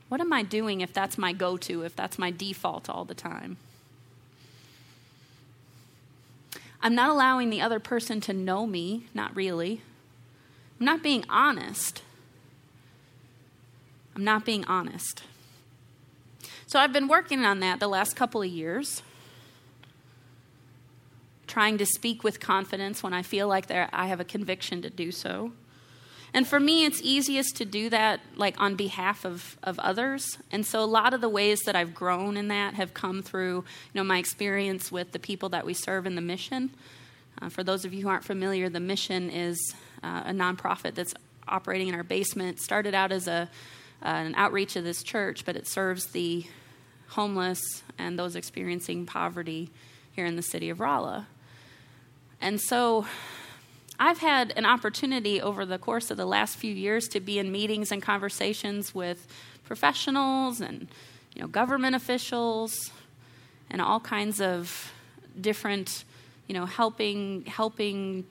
What 0.07 0.21
am 0.21 0.31
I 0.31 0.43
doing 0.43 0.79
if 0.79 0.93
that's 0.93 1.17
my 1.17 1.33
go 1.33 1.57
to, 1.57 1.83
if 1.83 1.93
that's 1.93 2.17
my 2.17 2.31
default 2.31 2.89
all 2.89 3.03
the 3.03 3.13
time? 3.13 3.57
I'm 6.81 6.95
not 6.95 7.09
allowing 7.09 7.49
the 7.49 7.59
other 7.59 7.81
person 7.81 8.21
to 8.21 8.33
know 8.33 8.65
me, 8.65 9.07
not 9.13 9.35
really. 9.35 9.81
I'm 10.79 10.85
not 10.85 11.03
being 11.03 11.25
honest. 11.27 12.01
I'm 14.15 14.23
not 14.23 14.45
being 14.45 14.63
honest. 14.65 15.23
So 16.65 16.79
I've 16.79 16.93
been 16.93 17.09
working 17.09 17.43
on 17.43 17.59
that 17.59 17.81
the 17.81 17.89
last 17.89 18.15
couple 18.15 18.41
of 18.41 18.47
years, 18.47 19.01
trying 21.57 21.79
to 21.79 21.87
speak 21.87 22.23
with 22.23 22.39
confidence 22.39 23.01
when 23.01 23.15
I 23.15 23.23
feel 23.23 23.47
like 23.47 23.71
I 23.71 24.05
have 24.05 24.19
a 24.19 24.23
conviction 24.23 24.83
to 24.83 24.91
do 24.91 25.11
so. 25.11 25.53
And 26.31 26.47
for 26.47 26.59
me, 26.59 26.85
it's 26.85 27.01
easiest 27.01 27.57
to 27.57 27.65
do 27.65 27.89
that 27.89 28.19
like 28.35 28.61
on 28.61 28.75
behalf 28.75 29.25
of, 29.25 29.57
of 29.63 29.79
others. 29.79 30.37
And 30.51 30.63
so 30.63 30.83
a 30.83 30.85
lot 30.85 31.15
of 31.15 31.21
the 31.21 31.27
ways 31.27 31.61
that 31.65 31.75
I've 31.75 31.95
grown 31.95 32.37
in 32.37 32.49
that 32.49 32.75
have 32.75 32.93
come 32.93 33.23
through, 33.23 33.55
you 33.55 33.95
know, 33.95 34.03
my 34.03 34.19
experience 34.19 34.91
with 34.91 35.13
the 35.13 35.17
people 35.17 35.49
that 35.49 35.65
we 35.65 35.73
serve 35.73 36.05
in 36.05 36.13
the 36.13 36.21
mission. 36.21 36.69
Uh, 37.41 37.49
for 37.49 37.63
those 37.63 37.85
of 37.85 37.91
you 37.91 38.03
who 38.03 38.09
aren't 38.09 38.23
familiar, 38.23 38.69
the 38.69 38.79
mission 38.79 39.31
is 39.31 39.57
uh, 40.03 40.25
a 40.27 40.31
nonprofit 40.31 40.93
that's 40.93 41.15
operating 41.47 41.87
in 41.87 41.95
our 41.95 42.03
basement. 42.03 42.59
Started 42.59 42.93
out 42.93 43.11
as 43.11 43.27
a 43.27 43.49
uh, 44.03 44.05
an 44.05 44.35
outreach 44.35 44.75
of 44.75 44.83
this 44.83 45.01
church, 45.01 45.43
but 45.43 45.55
it 45.55 45.67
serves 45.67 46.11
the 46.11 46.45
homeless 47.07 47.81
and 47.97 48.19
those 48.19 48.35
experiencing 48.35 49.07
poverty 49.07 49.71
here 50.11 50.27
in 50.27 50.35
the 50.35 50.43
city 50.43 50.69
of 50.69 50.79
Rolla. 50.79 51.25
And 52.41 52.61
so 52.61 53.05
I've 53.99 54.19
had 54.19 54.53
an 54.55 54.65
opportunity 54.65 55.41
over 55.41 55.65
the 55.65 55.77
course 55.77 56.11
of 56.11 56.17
the 56.17 56.25
last 56.25 56.57
few 56.57 56.73
years 56.73 57.07
to 57.09 57.19
be 57.19 57.39
in 57.39 57.51
meetings 57.51 57.91
and 57.91 58.01
conversations 58.01 58.93
with 58.93 59.27
professionals 59.65 60.61
and 60.61 60.87
you 61.35 61.41
know 61.41 61.47
government 61.47 61.95
officials 61.95 62.91
and 63.69 63.81
all 63.81 63.99
kinds 63.99 64.39
of 64.39 64.93
different 65.39 66.05
you 66.47 66.53
know 66.53 66.65
helping 66.65 67.43
helping 67.45 68.25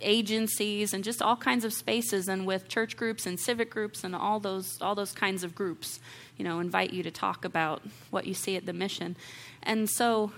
agencies 0.00 0.92
and 0.92 1.04
just 1.04 1.22
all 1.22 1.36
kinds 1.36 1.64
of 1.64 1.72
spaces 1.72 2.28
and 2.28 2.46
with 2.46 2.68
church 2.68 2.96
groups 2.96 3.26
and 3.26 3.38
civic 3.38 3.70
groups 3.70 4.04
and 4.04 4.16
all 4.16 4.40
those 4.40 4.78
all 4.80 4.94
those 4.94 5.12
kinds 5.12 5.44
of 5.44 5.54
groups 5.54 6.00
you 6.36 6.44
know 6.44 6.60
invite 6.60 6.92
you 6.92 7.02
to 7.02 7.10
talk 7.10 7.44
about 7.44 7.82
what 8.10 8.26
you 8.26 8.34
see 8.34 8.56
at 8.56 8.66
the 8.66 8.72
mission. 8.72 9.16
And 9.62 9.88
so 9.88 10.32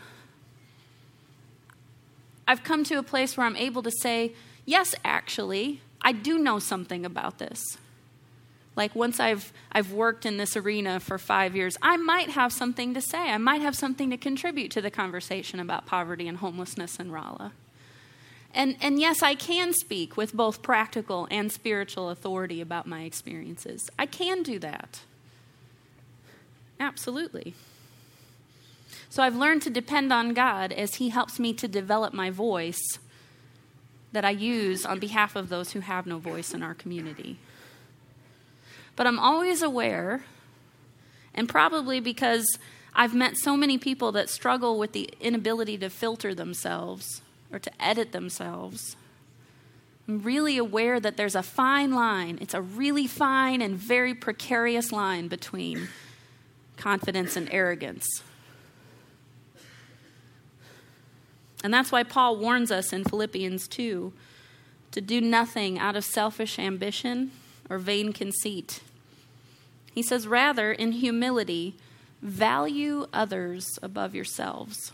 i've 2.47 2.63
come 2.65 2.85
to 2.85 2.95
a 2.95 3.03
place 3.03 3.37
where 3.37 3.47
i'm 3.47 3.57
able 3.57 3.83
to 3.83 3.93
say 4.03 4.33
yes 4.65 4.95
actually 5.05 5.81
i 6.03 6.13
do 6.13 6.39
know 6.39 6.59
something 6.59 7.05
about 7.05 7.39
this 7.39 7.79
like 8.77 8.95
once 8.95 9.19
I've 9.19 9.55
I've 9.73 9.91
worked 9.91 10.27
in 10.27 10.37
this 10.37 10.55
arena 10.55 11.01
for 11.01 11.17
5 11.17 11.57
years, 11.57 11.79
I 11.81 11.97
might 11.97 12.29
have 12.29 12.53
something 12.53 12.93
to 12.93 13.01
say. 13.01 13.31
I 13.31 13.39
might 13.39 13.63
have 13.63 13.75
something 13.75 14.11
to 14.11 14.19
contribute 14.19 14.71
to 14.73 14.83
the 14.83 14.91
conversation 14.91 15.59
about 15.59 15.87
poverty 15.87 16.29
and 16.29 16.37
homelessness 16.37 17.01
in 17.01 17.11
Rolla. 17.11 17.53
And, 18.57 18.77
and 18.81 18.99
yes, 18.99 19.23
I 19.23 19.35
can 19.35 19.75
speak 19.75 20.17
with 20.17 20.33
both 20.33 20.63
practical 20.63 21.29
and 21.31 21.53
spiritual 21.53 22.09
authority 22.09 22.63
about 22.63 22.87
my 22.87 23.03
experiences. 23.03 23.91
I 23.99 24.07
can 24.07 24.43
do 24.43 24.59
that. 24.61 25.01
Absolutely. 26.81 27.55
So 29.09 29.23
I've 29.23 29.37
learned 29.37 29.63
to 29.63 29.71
depend 29.71 30.13
on 30.13 30.35
God 30.35 30.73
as 30.73 30.97
He 30.97 31.09
helps 31.09 31.39
me 31.39 31.53
to 31.55 31.69
develop 31.69 32.13
my 32.13 32.31
voice 32.31 32.99
that 34.13 34.25
I 34.25 34.31
use 34.31 34.87
on 34.87 34.99
behalf 34.99 35.37
of 35.37 35.49
those 35.49 35.73
who 35.73 35.81
have 35.81 36.07
no 36.07 36.19
voice 36.19 36.55
in 36.55 36.63
our 36.63 36.75
community. 36.75 37.39
But 38.95 39.07
I'm 39.07 39.19
always 39.19 39.63
aware, 39.63 40.25
and 41.35 41.49
probably 41.49 42.01
because 42.01 42.59
I've 42.95 43.15
met 43.15 43.37
so 43.37 43.57
many 43.57 43.77
people 43.77 44.13
that 44.13 44.31
struggle 44.31 44.79
with 44.79 44.93
the 44.93 45.11
inability 45.21 45.77
to 45.79 45.91
filter 45.91 46.35
themselves 46.35 47.21
or 47.53 47.59
to 47.59 47.71
edit 47.79 48.13
themselves. 48.13 48.97
I'm 50.09 50.23
really 50.23 50.57
aware 50.57 50.99
that 50.99 51.19
there's 51.19 51.35
a 51.35 51.43
fine 51.43 51.93
line. 51.93 52.39
It's 52.41 52.55
a 52.55 52.63
really 52.63 53.07
fine 53.07 53.61
and 53.61 53.77
very 53.77 54.15
precarious 54.15 54.93
line 54.93 55.29
between 55.29 55.89
confidence 56.77 57.37
and 57.37 57.53
arrogance. 57.53 58.23
And 61.67 61.75
that's 61.75 61.91
why 61.91 62.05
Paul 62.05 62.37
warns 62.37 62.71
us 62.71 62.93
in 62.93 63.03
Philippians 63.03 63.67
2 63.67 64.13
to 64.93 65.01
do 65.01 65.21
nothing 65.21 65.81
out 65.81 65.97
of 65.97 66.05
selfish 66.05 66.61
ambition 66.61 67.33
or 67.69 67.79
vain 67.79 68.13
conceit. 68.13 68.83
He 69.93 70.01
says, 70.01 70.29
rather, 70.29 70.71
in 70.71 70.93
humility, 70.93 71.75
value 72.23 73.09
others 73.13 73.81
above 73.83 74.15
yourselves, 74.15 74.93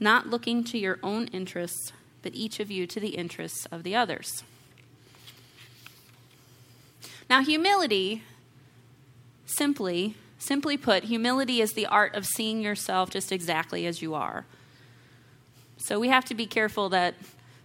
not 0.00 0.26
looking 0.26 0.64
to 0.64 0.76
your 0.76 0.98
own 1.04 1.28
interests, 1.28 1.92
but 2.22 2.34
each 2.34 2.58
of 2.58 2.72
you 2.72 2.84
to 2.88 2.98
the 2.98 3.10
interests 3.10 3.64
of 3.70 3.84
the 3.84 3.94
others. 3.94 4.42
Now, 7.30 7.44
humility, 7.44 8.24
simply, 9.44 10.16
simply 10.36 10.76
put, 10.76 11.04
humility 11.04 11.60
is 11.60 11.74
the 11.74 11.86
art 11.86 12.16
of 12.16 12.26
seeing 12.26 12.60
yourself 12.60 13.10
just 13.10 13.30
exactly 13.30 13.86
as 13.86 14.02
you 14.02 14.12
are. 14.12 14.46
So 15.76 16.00
we 16.00 16.08
have 16.08 16.24
to 16.26 16.34
be 16.34 16.46
careful 16.46 16.88
that, 16.90 17.14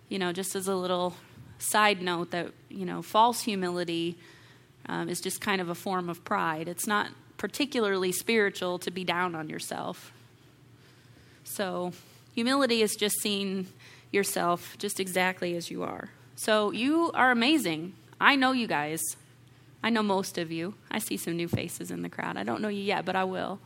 you 0.10 0.20
know, 0.20 0.32
just 0.32 0.56
as 0.56 0.68
a 0.68 0.76
little 0.76 1.16
side 1.58 2.02
note, 2.02 2.32
that, 2.32 2.52
you 2.70 2.86
know, 2.86 3.02
false 3.02 3.42
humility 3.42 4.18
um, 4.88 5.10
is 5.10 5.22
just 5.22 5.42
kind 5.42 5.62
of 5.62 5.70
a 5.70 5.76
form 5.76 6.10
of 6.10 6.24
pride. 6.24 6.68
It's 6.68 6.88
not 6.88 7.08
particularly 7.38 8.12
spiritual 8.12 8.80
to 8.80 8.92
be 8.92 9.04
down 9.04 9.34
on 9.34 9.50
yourself. 9.50 10.12
So 11.44 11.94
humility 12.34 12.82
is 12.82 12.96
just 12.96 13.20
seeing 13.22 13.68
yourself 14.12 14.78
just 14.78 15.00
exactly 15.00 15.56
as 15.56 15.72
you 15.72 15.84
are. 15.84 16.10
So 16.36 16.72
you 16.72 17.12
are 17.14 17.32
amazing. 17.32 17.94
I 18.20 18.36
know 18.36 18.52
you 18.52 18.68
guys. 18.68 19.02
I 19.84 19.90
know 19.90 20.04
most 20.04 20.38
of 20.38 20.52
you. 20.52 20.76
I 20.90 21.00
see 21.00 21.18
some 21.18 21.36
new 21.36 21.48
faces 21.48 21.92
in 21.92 22.02
the 22.04 22.10
crowd. 22.10 22.38
I 22.38 22.44
don't 22.44 22.62
know 22.62 22.68
you 22.68 22.84
yet, 22.84 23.06
but 23.06 23.16
I 23.16 23.24
will. 23.24 23.60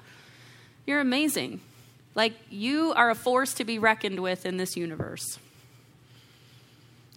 You're 0.85 1.01
amazing. 1.01 1.61
Like, 2.15 2.33
you 2.49 2.93
are 2.95 3.09
a 3.09 3.15
force 3.15 3.53
to 3.55 3.65
be 3.65 3.77
reckoned 3.77 4.21
with 4.21 4.45
in 4.45 4.57
this 4.57 4.75
universe. 4.75 5.37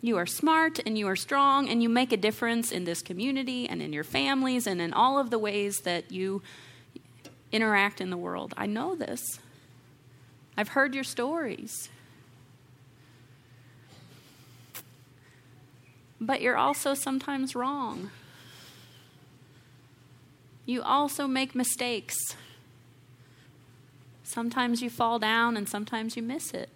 You 0.01 0.17
are 0.17 0.27
smart 0.27 0.79
and 0.85 0.99
you 0.99 1.09
are 1.09 1.17
strong 1.17 1.69
and 1.69 1.83
you 1.83 1.89
make 1.89 2.13
a 2.13 2.17
difference 2.17 2.71
in 2.71 2.85
this 2.85 3.03
community 3.03 3.69
and 3.69 3.81
in 3.81 3.93
your 3.93 4.05
families 4.05 4.67
and 4.67 4.81
in 4.81 4.93
all 4.93 5.19
of 5.19 5.31
the 5.31 5.39
ways 5.39 5.79
that 5.79 6.13
you 6.13 6.43
interact 7.51 8.01
in 8.01 8.11
the 8.11 8.17
world. 8.17 8.55
I 8.57 8.67
know 8.67 8.95
this. 8.95 9.41
I've 10.57 10.69
heard 10.69 10.95
your 10.95 11.05
stories. 11.05 11.89
But 16.21 16.43
you're 16.43 16.57
also 16.57 16.95
sometimes 16.95 17.55
wrong. 17.55 18.11
You 20.67 20.83
also 20.83 21.27
make 21.27 21.55
mistakes. 21.55 22.17
Sometimes 24.29 24.83
you 24.83 24.91
fall 24.91 25.19
down 25.19 25.57
and 25.57 25.67
sometimes 25.67 26.15
you 26.15 26.23
miss 26.23 26.53
it. 26.53 26.69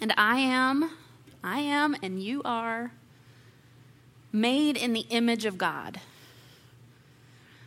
And 0.00 0.14
I 0.16 0.38
am, 0.38 0.92
I 1.42 1.58
am, 1.58 1.96
and 2.00 2.22
you 2.22 2.42
are 2.44 2.92
made 4.30 4.76
in 4.76 4.92
the 4.92 5.04
image 5.10 5.44
of 5.44 5.58
God. 5.58 6.00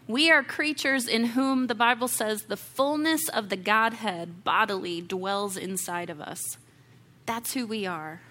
We 0.07 0.31
are 0.31 0.41
creatures 0.41 1.05
in 1.05 1.25
whom 1.25 1.67
the 1.67 1.75
Bible 1.75 2.07
says 2.07 2.43
the 2.43 2.55
fullness 2.55 3.27
of 3.27 3.49
the 3.49 3.57
Godhead 3.57 4.45
bodily 4.45 5.01
dwells 5.01 5.57
inside 5.57 6.09
of 6.09 6.21
us. 6.21 6.57
That's 7.25 7.55
who 7.55 7.67
we 7.67 7.85
are. 7.85 8.21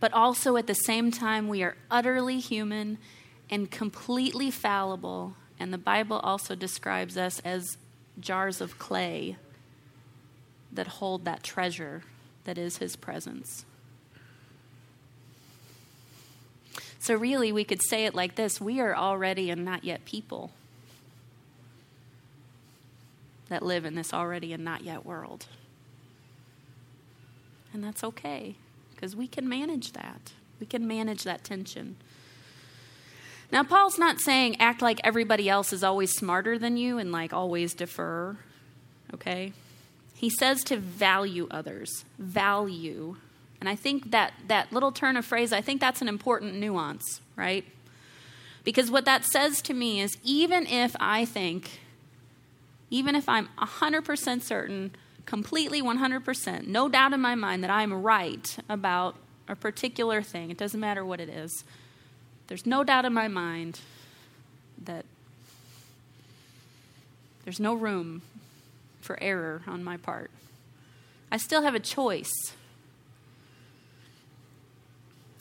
But 0.00 0.14
also 0.14 0.56
at 0.56 0.66
the 0.66 0.74
same 0.74 1.10
time, 1.10 1.46
we 1.46 1.62
are 1.62 1.76
utterly 1.90 2.40
human 2.40 2.98
and 3.50 3.70
completely 3.70 4.50
fallible. 4.50 5.36
And 5.58 5.72
the 5.72 5.78
Bible 5.78 6.18
also 6.18 6.54
describes 6.54 7.18
us 7.18 7.38
as 7.40 7.76
jars 8.18 8.62
of 8.62 8.78
clay 8.78 9.36
that 10.72 10.86
hold 10.86 11.26
that 11.26 11.42
treasure 11.42 12.02
that 12.44 12.56
is 12.56 12.78
His 12.78 12.96
presence. 12.96 13.66
So, 16.98 17.14
really, 17.14 17.50
we 17.52 17.64
could 17.64 17.82
say 17.82 18.04
it 18.06 18.14
like 18.14 18.36
this 18.36 18.60
we 18.60 18.80
are 18.80 18.94
already 18.94 19.50
and 19.50 19.64
not 19.64 19.84
yet 19.84 20.04
people 20.04 20.50
that 23.48 23.62
live 23.62 23.84
in 23.84 23.96
this 23.96 24.14
already 24.14 24.52
and 24.52 24.64
not 24.64 24.82
yet 24.82 25.04
world. 25.04 25.46
And 27.72 27.82
that's 27.82 28.04
okay 28.04 28.56
because 29.00 29.16
we 29.16 29.26
can 29.26 29.48
manage 29.48 29.92
that. 29.92 30.32
We 30.58 30.66
can 30.66 30.86
manage 30.86 31.22
that 31.22 31.42
tension. 31.42 31.96
Now, 33.50 33.64
Paul's 33.64 33.98
not 33.98 34.20
saying 34.20 34.60
act 34.60 34.82
like 34.82 35.00
everybody 35.02 35.48
else 35.48 35.72
is 35.72 35.82
always 35.82 36.12
smarter 36.12 36.58
than 36.58 36.76
you 36.76 36.98
and 36.98 37.10
like 37.10 37.32
always 37.32 37.72
defer, 37.72 38.36
okay? 39.14 39.54
He 40.14 40.28
says 40.28 40.62
to 40.64 40.76
value 40.76 41.48
others, 41.50 42.04
value. 42.18 43.16
And 43.58 43.70
I 43.70 43.74
think 43.74 44.10
that 44.10 44.34
that 44.48 44.70
little 44.70 44.92
turn 44.92 45.16
of 45.16 45.24
phrase, 45.24 45.50
I 45.52 45.62
think 45.62 45.80
that's 45.80 46.02
an 46.02 46.08
important 46.08 46.56
nuance, 46.56 47.22
right? 47.36 47.64
Because 48.64 48.90
what 48.90 49.06
that 49.06 49.24
says 49.24 49.62
to 49.62 49.72
me 49.72 50.02
is 50.02 50.18
even 50.22 50.66
if 50.66 50.94
I 51.00 51.24
think, 51.24 51.80
even 52.90 53.16
if 53.16 53.28
I'm 53.30 53.48
100% 53.58 54.42
certain, 54.42 54.94
completely 55.26 55.82
100%, 55.82 56.66
no 56.66 56.88
doubt 56.88 57.12
in 57.12 57.20
my 57.20 57.34
mind 57.34 57.62
that 57.62 57.70
I'm 57.70 57.92
right 57.92 58.56
about 58.68 59.16
a 59.48 59.56
particular 59.56 60.22
thing, 60.22 60.50
it 60.50 60.56
doesn't 60.56 60.80
matter 60.80 61.04
what 61.04 61.20
it 61.20 61.28
is, 61.28 61.64
there's 62.46 62.66
no 62.66 62.82
doubt 62.84 63.04
in 63.04 63.12
my 63.12 63.28
mind 63.28 63.80
that 64.84 65.04
there's 67.44 67.60
no 67.60 67.74
room 67.74 68.22
for 69.00 69.20
error 69.22 69.62
on 69.66 69.82
my 69.82 69.96
part. 69.96 70.30
I 71.32 71.36
still 71.36 71.62
have 71.62 71.74
a 71.74 71.80
choice. 71.80 72.32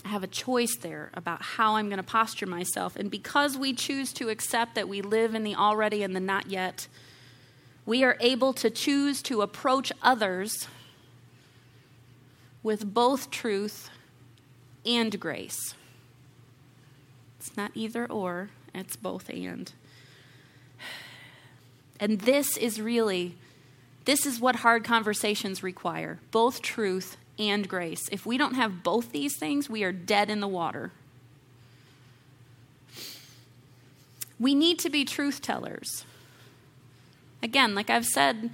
I 0.06 0.10
have 0.10 0.24
a 0.24 0.28
choice 0.28 0.76
there 0.78 1.10
about 1.14 1.42
how 1.42 1.76
I'm 1.76 1.88
going 1.88 1.98
to 1.98 2.04
posture 2.04 2.46
myself. 2.46 2.96
And 2.96 3.12
because 3.12 3.58
we 3.58 3.74
choose 3.74 4.14
to 4.14 4.30
accept 4.30 4.76
that 4.76 4.88
we 4.88 5.02
live 5.02 5.36
in 5.36 5.44
the 5.44 5.56
already 5.56 6.04
and 6.04 6.16
the 6.16 6.20
not 6.20 6.50
yet, 6.50 6.88
we 7.90 8.04
are 8.04 8.18
able 8.20 8.54
to 8.54 8.70
choose 8.70 9.20
to 9.24 9.42
approach 9.42 9.92
others 10.04 10.68
with 12.62 12.94
both 12.94 13.32
truth 13.32 13.90
and 14.86 15.20
grace. 15.20 15.74
It's 17.40 17.58
not 17.58 17.72
either 17.74 18.06
or, 18.06 18.52
it's 18.76 18.96
both 18.96 19.28
and. 19.28 19.72
And 22.00 22.20
this 22.22 22.58
is 22.58 22.80
really 22.80 23.34
this 24.06 24.28
is 24.28 24.40
what 24.40 24.58
hard 24.58 24.84
conversations 24.84 25.64
require 25.64 26.20
both 26.30 26.62
truth 26.62 27.18
and 27.40 27.68
grace. 27.68 28.08
If 28.12 28.24
we 28.24 28.38
don't 28.38 28.54
have 28.54 28.84
both 28.84 29.12
these 29.12 29.36
things, 29.36 29.68
we 29.68 29.82
are 29.82 29.92
dead 29.92 30.30
in 30.30 30.42
the 30.42 30.48
water. 30.48 30.92
We 34.40 34.54
need 34.54 34.78
to 34.80 34.92
be 34.92 35.06
truth 35.06 35.42
tellers. 35.42 36.06
Again, 37.42 37.76
like 37.76 37.90
I've 37.90 38.06
said, 38.06 38.52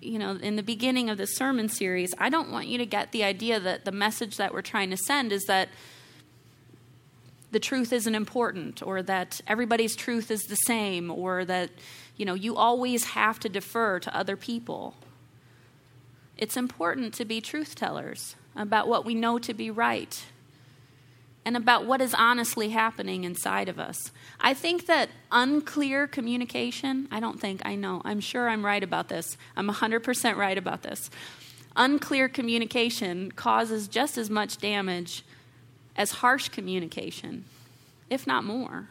you 0.00 0.18
know, 0.18 0.36
in 0.36 0.56
the 0.56 0.62
beginning 0.62 1.10
of 1.10 1.18
the 1.18 1.26
sermon 1.26 1.68
series, 1.68 2.14
I 2.18 2.28
don't 2.28 2.50
want 2.50 2.66
you 2.68 2.78
to 2.78 2.86
get 2.86 3.12
the 3.12 3.24
idea 3.24 3.58
that 3.60 3.84
the 3.84 3.92
message 3.92 4.36
that 4.36 4.52
we're 4.52 4.62
trying 4.62 4.90
to 4.90 4.96
send 4.96 5.32
is 5.32 5.44
that 5.44 5.68
the 7.50 7.60
truth 7.60 7.92
isn't 7.92 8.14
important 8.14 8.82
or 8.82 9.02
that 9.02 9.40
everybody's 9.46 9.96
truth 9.96 10.30
is 10.30 10.42
the 10.42 10.56
same 10.56 11.10
or 11.10 11.44
that 11.44 11.70
you 12.16 12.26
know 12.26 12.34
you 12.34 12.56
always 12.56 13.04
have 13.04 13.40
to 13.40 13.48
defer 13.48 13.98
to 14.00 14.14
other 14.16 14.36
people. 14.36 14.94
It's 16.36 16.56
important 16.56 17.14
to 17.14 17.24
be 17.24 17.40
truth 17.40 17.74
tellers 17.74 18.36
about 18.54 18.86
what 18.86 19.04
we 19.04 19.14
know 19.14 19.38
to 19.38 19.54
be 19.54 19.70
right 19.70 20.24
and 21.48 21.56
about 21.56 21.86
what 21.86 22.02
is 22.02 22.12
honestly 22.12 22.68
happening 22.68 23.24
inside 23.24 23.70
of 23.70 23.78
us. 23.78 24.12
I 24.38 24.52
think 24.52 24.84
that 24.84 25.08
unclear 25.32 26.06
communication, 26.06 27.08
I 27.10 27.20
don't 27.20 27.40
think, 27.40 27.62
I 27.64 27.74
know, 27.74 28.02
I'm 28.04 28.20
sure 28.20 28.50
I'm 28.50 28.66
right 28.66 28.82
about 28.82 29.08
this. 29.08 29.38
I'm 29.56 29.66
100% 29.66 30.36
right 30.36 30.58
about 30.58 30.82
this. 30.82 31.08
Unclear 31.74 32.28
communication 32.28 33.30
causes 33.30 33.88
just 33.88 34.18
as 34.18 34.28
much 34.28 34.58
damage 34.58 35.24
as 35.96 36.10
harsh 36.10 36.50
communication, 36.50 37.46
if 38.10 38.26
not 38.26 38.44
more. 38.44 38.88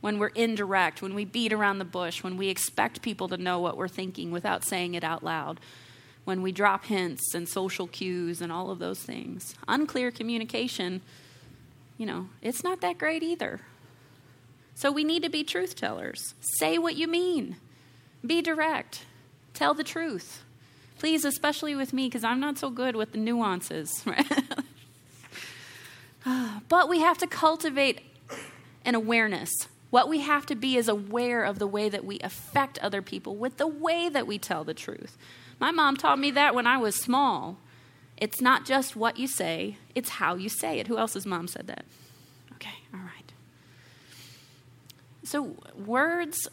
When 0.00 0.18
we're 0.18 0.28
indirect, 0.28 1.02
when 1.02 1.14
we 1.14 1.26
beat 1.26 1.52
around 1.52 1.80
the 1.80 1.84
bush, 1.84 2.24
when 2.24 2.38
we 2.38 2.48
expect 2.48 3.02
people 3.02 3.28
to 3.28 3.36
know 3.36 3.60
what 3.60 3.76
we're 3.76 3.88
thinking 3.88 4.30
without 4.30 4.64
saying 4.64 4.94
it 4.94 5.04
out 5.04 5.22
loud, 5.22 5.60
when 6.24 6.40
we 6.40 6.50
drop 6.50 6.86
hints 6.86 7.34
and 7.34 7.46
social 7.46 7.88
cues 7.88 8.40
and 8.40 8.50
all 8.50 8.70
of 8.70 8.78
those 8.78 9.00
things. 9.00 9.54
Unclear 9.68 10.10
communication, 10.10 11.02
you 11.98 12.06
know, 12.06 12.28
it's 12.40 12.64
not 12.64 12.80
that 12.80 12.98
great 12.98 13.22
either. 13.22 13.60
So 14.74 14.90
we 14.90 15.04
need 15.04 15.22
to 15.22 15.28
be 15.28 15.44
truth 15.44 15.76
tellers. 15.76 16.34
Say 16.40 16.78
what 16.78 16.96
you 16.96 17.06
mean, 17.06 17.56
be 18.24 18.42
direct, 18.42 19.04
tell 19.54 19.74
the 19.74 19.84
truth. 19.84 20.42
Please, 20.98 21.24
especially 21.24 21.74
with 21.74 21.92
me, 21.92 22.06
because 22.06 22.24
I'm 22.24 22.40
not 22.40 22.58
so 22.58 22.70
good 22.70 22.94
with 22.96 23.12
the 23.12 23.18
nuances. 23.18 24.04
But 26.68 26.88
we 26.88 27.00
have 27.00 27.18
to 27.18 27.26
cultivate 27.26 28.00
an 28.84 28.94
awareness 28.94 29.50
What 29.90 30.08
we 30.08 30.20
have 30.20 30.46
to 30.46 30.54
be 30.54 30.78
is 30.78 30.88
aware 30.88 31.44
of 31.44 31.58
the 31.58 31.66
way 31.66 31.90
that 31.90 32.02
we 32.02 32.18
affect 32.20 32.78
other 32.78 33.02
people 33.02 33.36
with 33.36 33.58
the 33.58 33.66
way 33.66 34.08
that 34.08 34.26
we 34.26 34.38
tell 34.38 34.64
the 34.64 34.72
truth. 34.72 35.18
My 35.60 35.70
mom 35.70 35.98
taught 35.98 36.18
me 36.18 36.30
that 36.30 36.54
when 36.54 36.66
I 36.66 36.78
was 36.78 36.96
small. 36.96 37.58
It's 38.16 38.40
not 38.40 38.64
just 38.64 38.94
what 38.94 39.18
you 39.18 39.26
say, 39.26 39.76
it's 39.94 40.10
how 40.10 40.36
you 40.36 40.48
say 40.48 40.78
it. 40.78 40.86
Who 40.86 40.98
else's 40.98 41.26
mom 41.26 41.48
said 41.48 41.66
that? 41.66 41.84
Okay, 42.54 42.74
all 42.94 43.00
right. 43.00 43.32
So, 45.24 45.56
words 45.76 46.48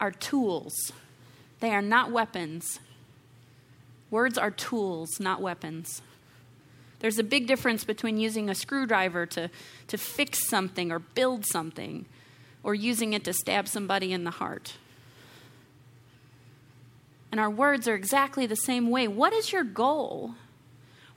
are 0.00 0.10
tools, 0.10 0.74
they 1.60 1.70
are 1.70 1.82
not 1.82 2.10
weapons. 2.10 2.80
Words 4.10 4.36
are 4.36 4.50
tools, 4.50 5.20
not 5.20 5.40
weapons. 5.40 6.02
There's 6.98 7.18
a 7.18 7.24
big 7.24 7.46
difference 7.46 7.84
between 7.84 8.18
using 8.18 8.50
a 8.50 8.54
screwdriver 8.54 9.24
to, 9.26 9.50
to 9.86 9.96
fix 9.96 10.48
something 10.48 10.90
or 10.92 10.98
build 10.98 11.46
something 11.46 12.06
or 12.62 12.74
using 12.74 13.12
it 13.14 13.24
to 13.24 13.32
stab 13.32 13.68
somebody 13.68 14.12
in 14.12 14.24
the 14.24 14.32
heart. 14.32 14.74
And 17.32 17.40
our 17.40 17.48
words 17.48 17.88
are 17.88 17.94
exactly 17.94 18.46
the 18.46 18.56
same 18.56 18.90
way. 18.90 19.08
What 19.08 19.32
is 19.32 19.52
your 19.52 19.64
goal? 19.64 20.34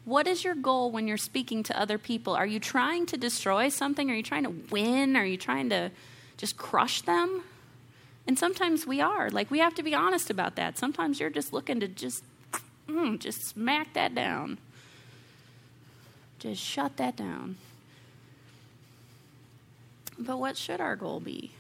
What 0.06 0.28
is 0.28 0.44
your 0.44 0.56
goal 0.56 0.92
when 0.92 1.08
you're 1.08 1.18
speaking 1.18 1.63
to 1.63 1.80
other 1.80 1.98
people? 1.98 2.34
Are 2.34 2.46
you 2.46 2.60
trying 2.60 3.06
to 3.08 3.18
destroy 3.18 3.70
something? 3.70 4.12
Are 4.12 4.16
you 4.16 4.24
trying 4.24 4.44
to 4.44 4.54
win? 4.70 5.16
Are 5.16 5.26
you 5.26 5.38
trying 5.38 5.70
to 5.70 5.92
just 6.38 6.58
crush 6.58 7.02
them? 7.02 7.44
And 8.28 8.38
sometimes 8.38 8.86
we 8.86 9.02
are. 9.02 9.30
Like, 9.30 9.50
we 9.50 9.60
have 9.60 9.76
to 9.76 9.84
be 9.84 9.94
honest 9.94 10.30
about 10.30 10.56
that. 10.56 10.78
Sometimes 10.78 11.20
you're 11.20 11.30
just 11.30 11.54
looking 11.54 11.80
to 11.80 11.88
just, 11.88 12.24
mm, 12.88 13.20
just 13.20 13.46
smack 13.46 13.94
that 13.94 14.13
down. 14.13 14.58
Just 16.39 16.62
shut 16.62 16.98
that 16.98 17.16
down. 17.16 17.58
But 20.20 20.39
what 20.39 20.58
should 20.58 20.82
our 20.82 20.96
goal 20.96 21.20
be? 21.20 21.52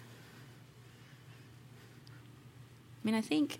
I 3.03 3.05
mean, 3.05 3.15
I 3.15 3.21
think 3.21 3.59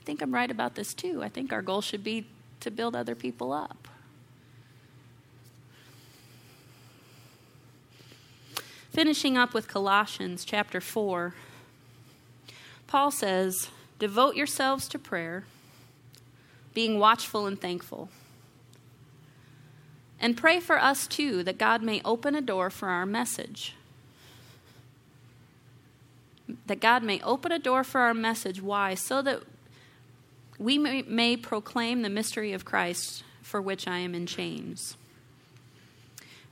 I 0.00 0.04
think 0.04 0.22
I'm 0.22 0.34
right 0.34 0.50
about 0.50 0.74
this 0.74 0.94
too. 0.94 1.22
I 1.22 1.28
think 1.28 1.52
our 1.52 1.62
goal 1.62 1.80
should 1.80 2.02
be 2.02 2.26
to 2.60 2.70
build 2.70 2.96
other 2.96 3.14
people 3.14 3.52
up. 3.52 3.79
Finishing 9.00 9.38
up 9.38 9.54
with 9.54 9.66
Colossians 9.66 10.44
chapter 10.44 10.78
4, 10.78 11.32
Paul 12.86 13.10
says, 13.10 13.70
Devote 13.98 14.36
yourselves 14.36 14.86
to 14.88 14.98
prayer, 14.98 15.44
being 16.74 16.98
watchful 16.98 17.46
and 17.46 17.58
thankful. 17.58 18.10
And 20.20 20.36
pray 20.36 20.60
for 20.60 20.78
us 20.78 21.06
too, 21.06 21.42
that 21.44 21.56
God 21.56 21.82
may 21.82 22.02
open 22.04 22.34
a 22.34 22.42
door 22.42 22.68
for 22.68 22.90
our 22.90 23.06
message 23.06 23.74
that 26.66 26.80
God 26.80 27.02
may 27.02 27.22
open 27.22 27.52
a 27.52 27.58
door 27.58 27.82
for 27.84 28.02
our 28.02 28.12
message. 28.12 28.60
Why? 28.60 28.94
So 28.94 29.22
that 29.22 29.44
we 30.58 30.76
may, 30.76 31.00
may, 31.00 31.38
proclaim 31.38 32.02
the 32.02 32.10
mystery 32.10 32.52
of 32.52 32.66
Christ 32.66 33.24
for 33.40 33.62
which 33.62 33.88
I 33.88 34.00
am 34.00 34.14
in 34.14 34.26
chains. 34.26 34.98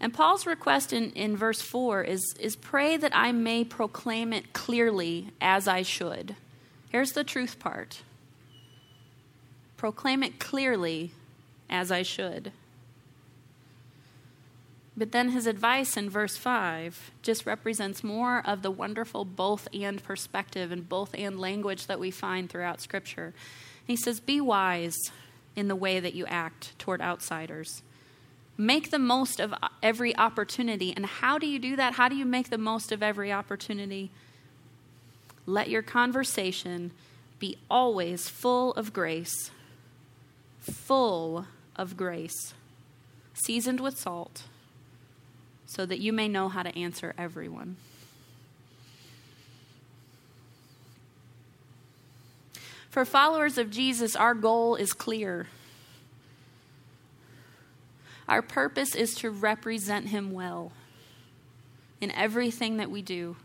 And 0.00 0.14
Paul's 0.14 0.46
request 0.46 0.92
in, 0.92 1.10
in 1.12 1.36
verse 1.36 1.60
4 1.60 2.04
is, 2.04 2.34
is 2.38 2.54
pray 2.54 2.96
that 2.96 3.14
I 3.14 3.32
may 3.32 3.64
proclaim 3.64 4.32
it 4.32 4.52
clearly 4.52 5.30
as 5.40 5.66
I 5.66 5.82
should. 5.82 6.36
Here's 6.90 7.12
the 7.12 7.24
truth 7.24 7.58
part 7.58 8.02
proclaim 9.76 10.24
it 10.24 10.40
clearly 10.40 11.12
as 11.70 11.92
I 11.92 12.02
should. 12.02 12.50
But 14.96 15.12
then 15.12 15.28
his 15.28 15.46
advice 15.46 15.96
in 15.96 16.10
verse 16.10 16.36
5 16.36 17.12
just 17.22 17.46
represents 17.46 18.02
more 18.02 18.42
of 18.44 18.62
the 18.62 18.72
wonderful 18.72 19.24
both 19.24 19.68
and 19.72 20.02
perspective 20.02 20.72
and 20.72 20.88
both 20.88 21.14
and 21.14 21.38
language 21.38 21.86
that 21.86 22.00
we 22.00 22.10
find 22.10 22.50
throughout 22.50 22.80
Scripture. 22.80 23.32
He 23.86 23.94
says, 23.94 24.18
Be 24.18 24.40
wise 24.40 24.96
in 25.54 25.68
the 25.68 25.76
way 25.76 26.00
that 26.00 26.14
you 26.14 26.26
act 26.26 26.76
toward 26.80 27.00
outsiders. 27.00 27.82
Make 28.60 28.90
the 28.90 28.98
most 28.98 29.38
of 29.38 29.54
every 29.82 30.16
opportunity. 30.16 30.92
And 30.94 31.06
how 31.06 31.38
do 31.38 31.46
you 31.46 31.60
do 31.60 31.76
that? 31.76 31.94
How 31.94 32.08
do 32.08 32.16
you 32.16 32.26
make 32.26 32.50
the 32.50 32.58
most 32.58 32.90
of 32.90 33.02
every 33.02 33.32
opportunity? 33.32 34.10
Let 35.46 35.70
your 35.70 35.82
conversation 35.82 36.90
be 37.38 37.56
always 37.70 38.28
full 38.28 38.72
of 38.72 38.92
grace, 38.92 39.52
full 40.60 41.46
of 41.76 41.96
grace, 41.96 42.52
seasoned 43.32 43.78
with 43.80 43.96
salt 43.96 44.42
so 45.64 45.86
that 45.86 46.00
you 46.00 46.12
may 46.12 46.26
know 46.26 46.48
how 46.48 46.64
to 46.64 46.76
answer 46.76 47.14
everyone. 47.16 47.76
For 52.90 53.04
followers 53.04 53.58
of 53.58 53.70
Jesus, 53.70 54.16
our 54.16 54.34
goal 54.34 54.74
is 54.74 54.92
clear. 54.92 55.46
Our 58.28 58.42
purpose 58.42 58.94
is 58.94 59.14
to 59.16 59.30
represent 59.30 60.08
Him 60.08 60.30
well 60.32 60.72
in 62.00 62.10
everything 62.12 62.76
that 62.76 62.90
we 62.90 63.02
do. 63.02 63.36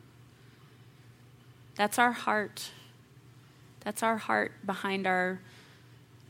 That's 1.75 1.97
our 1.97 2.11
heart. 2.11 2.69
That's 3.81 4.03
our 4.03 4.17
heart 4.17 4.53
behind 4.65 5.07
our 5.07 5.39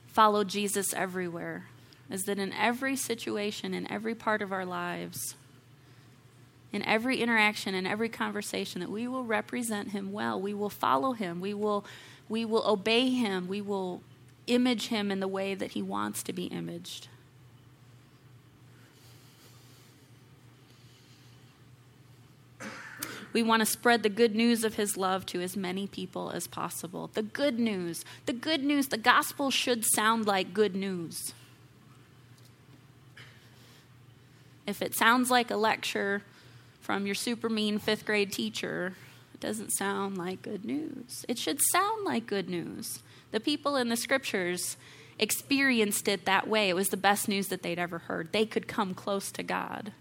follow 0.07 0.43
Jesus 0.43 0.93
everywhere. 0.93 1.67
Is 2.09 2.23
that 2.23 2.37
in 2.37 2.53
every 2.53 2.95
situation, 2.95 3.73
in 3.73 3.91
every 3.91 4.13
part 4.13 4.41
of 4.41 4.51
our 4.51 4.65
lives, 4.65 5.35
in 6.73 6.83
every 6.83 7.21
interaction 7.21 7.75
in 7.75 7.85
every 7.85 8.09
conversation 8.09 8.81
that 8.81 8.89
we 8.89 9.07
will 9.07 9.23
represent 9.23 9.91
him 9.91 10.11
well. 10.11 10.41
We 10.41 10.55
will 10.55 10.71
follow 10.71 11.13
him. 11.13 11.39
We 11.39 11.53
will, 11.53 11.85
we 12.27 12.43
will 12.43 12.67
obey 12.67 13.11
him. 13.11 13.47
We 13.47 13.61
will 13.61 14.01
image 14.47 14.87
him 14.87 15.11
in 15.11 15.19
the 15.19 15.27
way 15.27 15.53
that 15.53 15.71
he 15.71 15.83
wants 15.83 16.23
to 16.23 16.33
be 16.33 16.45
imaged. 16.45 17.07
We 23.33 23.43
want 23.43 23.61
to 23.61 23.65
spread 23.65 24.03
the 24.03 24.09
good 24.09 24.35
news 24.35 24.63
of 24.63 24.75
his 24.75 24.95
love 24.95 25.25
to 25.27 25.41
as 25.41 25.57
many 25.57 25.87
people 25.87 26.29
as 26.29 26.47
possible. 26.47 27.09
The 27.13 27.23
good 27.23 27.59
news. 27.59 28.05
The 28.25 28.33
good 28.33 28.63
news. 28.63 28.87
The 28.87 28.97
gospel 28.97 29.51
should 29.51 29.83
sound 29.85 30.25
like 30.25 30.53
good 30.53 30.75
news. 30.75 31.33
If 34.65 34.81
it 34.81 34.95
sounds 34.95 35.29
like 35.29 35.51
a 35.51 35.57
lecture, 35.57 36.21
from 36.83 37.05
your 37.05 37.15
super 37.15 37.49
mean 37.49 37.79
fifth 37.79 38.05
grade 38.05 38.31
teacher, 38.31 38.93
it 39.33 39.39
doesn't 39.39 39.71
sound 39.71 40.17
like 40.17 40.41
good 40.41 40.65
news. 40.65 41.25
It 41.27 41.37
should 41.37 41.59
sound 41.71 42.05
like 42.05 42.27
good 42.27 42.49
news. 42.49 42.99
The 43.31 43.39
people 43.39 43.77
in 43.77 43.89
the 43.89 43.95
scriptures 43.97 44.77
experienced 45.17 46.07
it 46.07 46.25
that 46.25 46.47
way. 46.47 46.69
It 46.69 46.75
was 46.75 46.89
the 46.89 46.97
best 46.97 47.27
news 47.27 47.47
that 47.47 47.63
they'd 47.63 47.79
ever 47.79 47.99
heard. 47.99 48.31
They 48.31 48.45
could 48.45 48.67
come 48.67 48.93
close 48.93 49.31
to 49.31 49.43
God. 49.43 49.93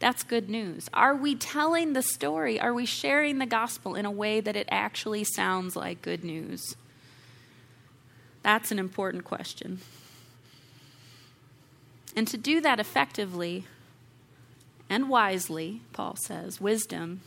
That's 0.00 0.22
good 0.22 0.48
news. 0.48 0.88
Are 0.94 1.14
we 1.14 1.34
telling 1.34 1.92
the 1.92 2.02
story? 2.02 2.60
Are 2.60 2.72
we 2.72 2.86
sharing 2.86 3.38
the 3.38 3.46
gospel 3.46 3.94
in 3.94 4.04
a 4.06 4.10
way 4.10 4.40
that 4.40 4.54
it 4.54 4.68
actually 4.70 5.24
sounds 5.24 5.74
like 5.74 6.02
good 6.02 6.22
news? 6.22 6.76
That's 8.42 8.70
an 8.70 8.78
important 8.78 9.24
question. 9.24 9.80
And 12.14 12.28
to 12.28 12.36
do 12.36 12.60
that 12.60 12.78
effectively, 12.78 13.66
and 14.88 15.08
wisely, 15.08 15.82
Paul 15.92 16.16
says, 16.16 16.60
wisdom. 16.60 17.20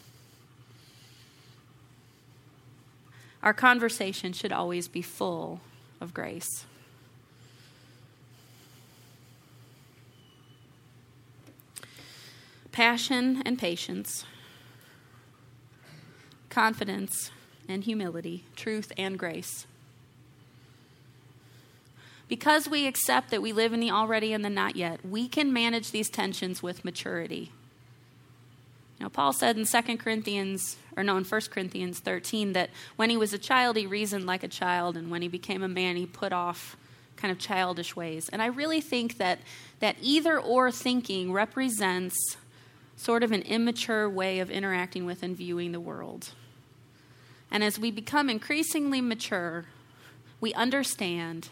Our 3.44 3.54
conversation 3.54 4.34
should 4.34 4.52
always 4.52 4.88
be 4.88 5.02
full 5.02 5.62
of 6.00 6.14
grace. 6.14 6.66
Passion 12.72 13.42
and 13.46 13.60
patience, 13.60 14.26
confidence 16.50 17.32
and 17.68 17.84
humility, 17.84 18.44
truth 18.56 18.92
and 18.98 19.20
grace. 19.20 19.66
Because 22.28 22.70
we 22.70 22.88
accept 22.88 23.30
that 23.32 23.42
we 23.42 23.52
live 23.52 23.74
in 23.74 23.82
the 23.82 23.92
already 23.92 24.32
and 24.32 24.46
the 24.46 24.50
not 24.50 24.78
yet, 24.78 25.06
we 25.06 25.28
can 25.28 25.52
manage 25.52 25.92
these 25.92 26.10
tensions 26.10 26.64
with 26.64 26.86
maturity. 26.86 27.52
Now, 29.02 29.10
Paul 29.10 29.34
said 29.34 29.58
in 29.58 29.66
2 29.66 29.98
Corinthians, 29.98 30.78
or 30.96 31.04
no, 31.04 31.18
in 31.18 31.26
1 31.26 31.42
Corinthians 31.50 32.00
13, 32.00 32.54
that 32.54 32.70
when 32.96 33.10
he 33.10 33.18
was 33.18 33.34
a 33.34 33.38
child, 33.38 33.76
he 33.76 33.86
reasoned 33.86 34.26
like 34.26 34.44
a 34.44 34.48
child, 34.48 34.96
and 34.96 35.12
when 35.12 35.22
he 35.22 35.28
became 35.28 35.62
a 35.64 35.68
man, 35.68 35.98
he 35.98 36.06
put 36.06 36.32
off 36.32 36.78
kind 37.18 37.32
of 37.32 37.38
childish 37.40 37.96
ways. 37.96 38.30
And 38.30 38.42
I 38.42 38.46
really 38.46 38.80
think 38.80 39.18
that 39.18 39.40
that 39.80 39.96
either 40.02 40.40
or 40.40 40.72
thinking 40.72 41.34
represents 41.34 42.38
sort 43.02 43.24
of 43.24 43.32
an 43.32 43.42
immature 43.42 44.08
way 44.08 44.38
of 44.38 44.52
interacting 44.52 45.08
with 45.08 45.24
and 45.24 45.36
viewing 45.36 45.72
the 45.72 45.80
world. 45.80 46.34
And 47.50 47.64
as 47.64 47.80
we 47.80 47.90
become 47.90 48.30
increasingly 48.30 49.02
mature, 49.02 49.66
we 50.40 50.54
understand 50.54 51.50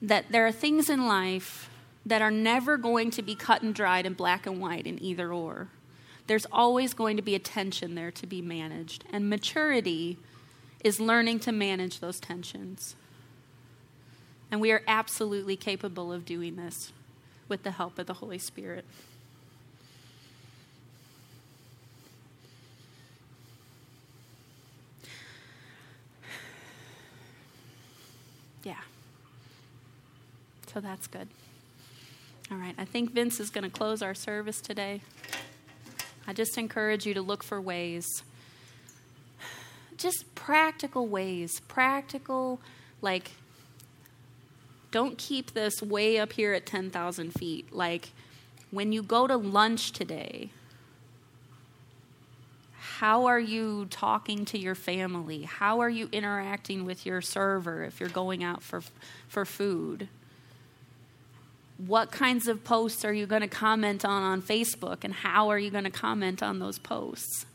that 0.00 0.30
there 0.30 0.46
are 0.46 0.52
things 0.52 0.88
in 0.88 1.08
life 1.08 1.68
that 2.06 2.22
are 2.22 2.30
never 2.30 2.76
going 2.76 3.10
to 3.10 3.20
be 3.20 3.34
cut 3.34 3.62
and 3.62 3.74
dried 3.74 4.06
and 4.06 4.16
black 4.16 4.46
and 4.46 4.60
white 4.60 4.86
in 4.86 5.02
either 5.02 5.32
or. 5.32 5.70
there's 6.26 6.46
always 6.52 6.94
going 6.94 7.16
to 7.16 7.22
be 7.22 7.34
a 7.34 7.38
tension 7.38 7.94
there 7.94 8.10
to 8.10 8.26
be 8.26 8.40
managed. 8.40 9.04
And 9.12 9.28
maturity 9.28 10.18
is 10.82 11.00
learning 11.00 11.40
to 11.40 11.52
manage 11.52 12.00
those 12.00 12.20
tensions. 12.20 12.96
And 14.50 14.60
we 14.60 14.72
are 14.72 14.82
absolutely 14.86 15.56
capable 15.56 16.12
of 16.12 16.24
doing 16.24 16.56
this 16.56 16.92
with 17.48 17.62
the 17.62 17.72
help 17.72 17.98
of 17.98 18.06
the 18.06 18.14
Holy 18.14 18.38
Spirit. 18.38 18.84
So 30.72 30.80
that's 30.80 31.06
good. 31.06 31.28
All 32.50 32.56
right, 32.56 32.74
I 32.78 32.84
think 32.84 33.12
Vince 33.12 33.40
is 33.40 33.50
going 33.50 33.64
to 33.64 33.70
close 33.70 34.02
our 34.02 34.14
service 34.14 34.60
today. 34.60 35.02
I 36.26 36.32
just 36.32 36.56
encourage 36.56 37.04
you 37.04 37.14
to 37.14 37.22
look 37.22 37.42
for 37.42 37.60
ways, 37.60 38.06
just 39.96 40.34
practical 40.34 41.06
ways, 41.06 41.60
practical, 41.68 42.60
like, 43.00 43.32
don't 44.90 45.18
keep 45.18 45.52
this 45.52 45.82
way 45.82 46.18
up 46.18 46.34
here 46.34 46.52
at 46.52 46.66
10,000 46.66 47.32
feet. 47.32 47.72
Like, 47.72 48.10
when 48.70 48.92
you 48.92 49.02
go 49.02 49.26
to 49.26 49.36
lunch 49.36 49.92
today, 49.92 50.50
how 52.78 53.26
are 53.26 53.40
you 53.40 53.86
talking 53.90 54.44
to 54.46 54.58
your 54.58 54.74
family? 54.74 55.42
How 55.42 55.80
are 55.80 55.90
you 55.90 56.08
interacting 56.12 56.84
with 56.84 57.04
your 57.04 57.20
server 57.20 57.84
if 57.84 57.98
you're 58.00 58.08
going 58.08 58.44
out 58.44 58.62
for, 58.62 58.82
for 59.28 59.44
food? 59.44 60.08
What 61.86 62.12
kinds 62.12 62.46
of 62.46 62.62
posts 62.64 63.04
are 63.04 63.12
you 63.12 63.26
going 63.26 63.42
to 63.42 63.48
comment 63.48 64.04
on 64.04 64.22
on 64.22 64.42
Facebook, 64.42 65.04
and 65.04 65.12
how 65.12 65.48
are 65.48 65.58
you 65.58 65.70
going 65.70 65.84
to 65.84 65.90
comment 65.90 66.42
on 66.42 66.58
those 66.58 66.78
posts? 66.78 67.46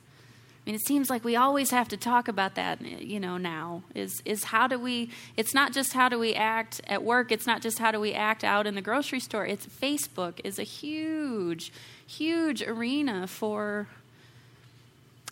I 0.67 0.69
mean, 0.69 0.75
it 0.75 0.86
seems 0.86 1.09
like 1.09 1.23
we 1.23 1.38
always 1.38 1.71
have 1.71 1.88
to 1.89 1.97
talk 1.97 2.28
about 2.28 2.55
that, 2.55 2.82
you 2.82 3.21
know, 3.21 3.38
now. 3.38 3.84
Is, 3.95 4.21
is 4.25 4.43
how 4.43 4.67
do 4.67 4.78
we, 4.78 5.11
it's 5.38 5.53
not 5.53 5.71
just 5.71 5.93
how 5.93 6.09
do 6.09 6.19
we 6.19 6.34
act 6.34 6.82
at 6.88 7.03
work, 7.03 7.32
it's 7.32 7.47
not 7.47 7.61
just 7.61 7.80
how 7.80 7.89
do 7.91 8.01
we 8.01 8.13
act 8.13 8.43
out 8.43 8.67
in 8.67 8.75
the 8.75 8.82
grocery 8.82 9.21
store. 9.21 9.45
It's 9.45 9.65
Facebook 9.65 10.41
is 10.43 10.59
a 10.59 10.63
huge, 10.63 11.71
huge 12.05 12.61
arena 12.61 13.28
for 13.28 13.88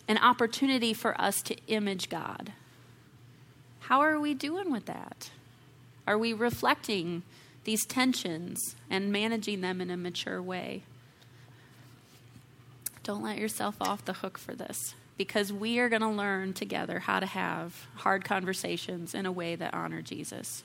an 0.08 0.16
opportunity 0.16 0.94
for 0.94 1.20
us 1.20 1.42
to 1.42 1.56
image 1.66 2.08
God. 2.08 2.52
How 3.80 4.00
are 4.00 4.18
we 4.18 4.32
doing 4.32 4.72
with 4.72 4.86
that? 4.86 5.30
Are 6.06 6.16
we 6.16 6.32
reflecting 6.32 7.24
these 7.66 7.84
tensions 7.84 8.76
and 8.88 9.12
managing 9.12 9.60
them 9.60 9.80
in 9.80 9.90
a 9.90 9.96
mature 9.96 10.40
way? 10.40 10.84
Don't 13.02 13.22
let 13.22 13.38
yourself 13.38 13.76
off 13.80 14.04
the 14.04 14.14
hook 14.14 14.38
for 14.38 14.54
this 14.54 14.94
because 15.18 15.52
we 15.52 15.78
are 15.78 15.88
going 15.88 16.02
to 16.02 16.08
learn 16.08 16.52
together 16.52 17.00
how 17.00 17.20
to 17.20 17.26
have 17.26 17.86
hard 17.96 18.24
conversations 18.24 19.14
in 19.14 19.26
a 19.26 19.32
way 19.32 19.56
that 19.56 19.74
honor 19.74 20.00
Jesus. 20.00 20.64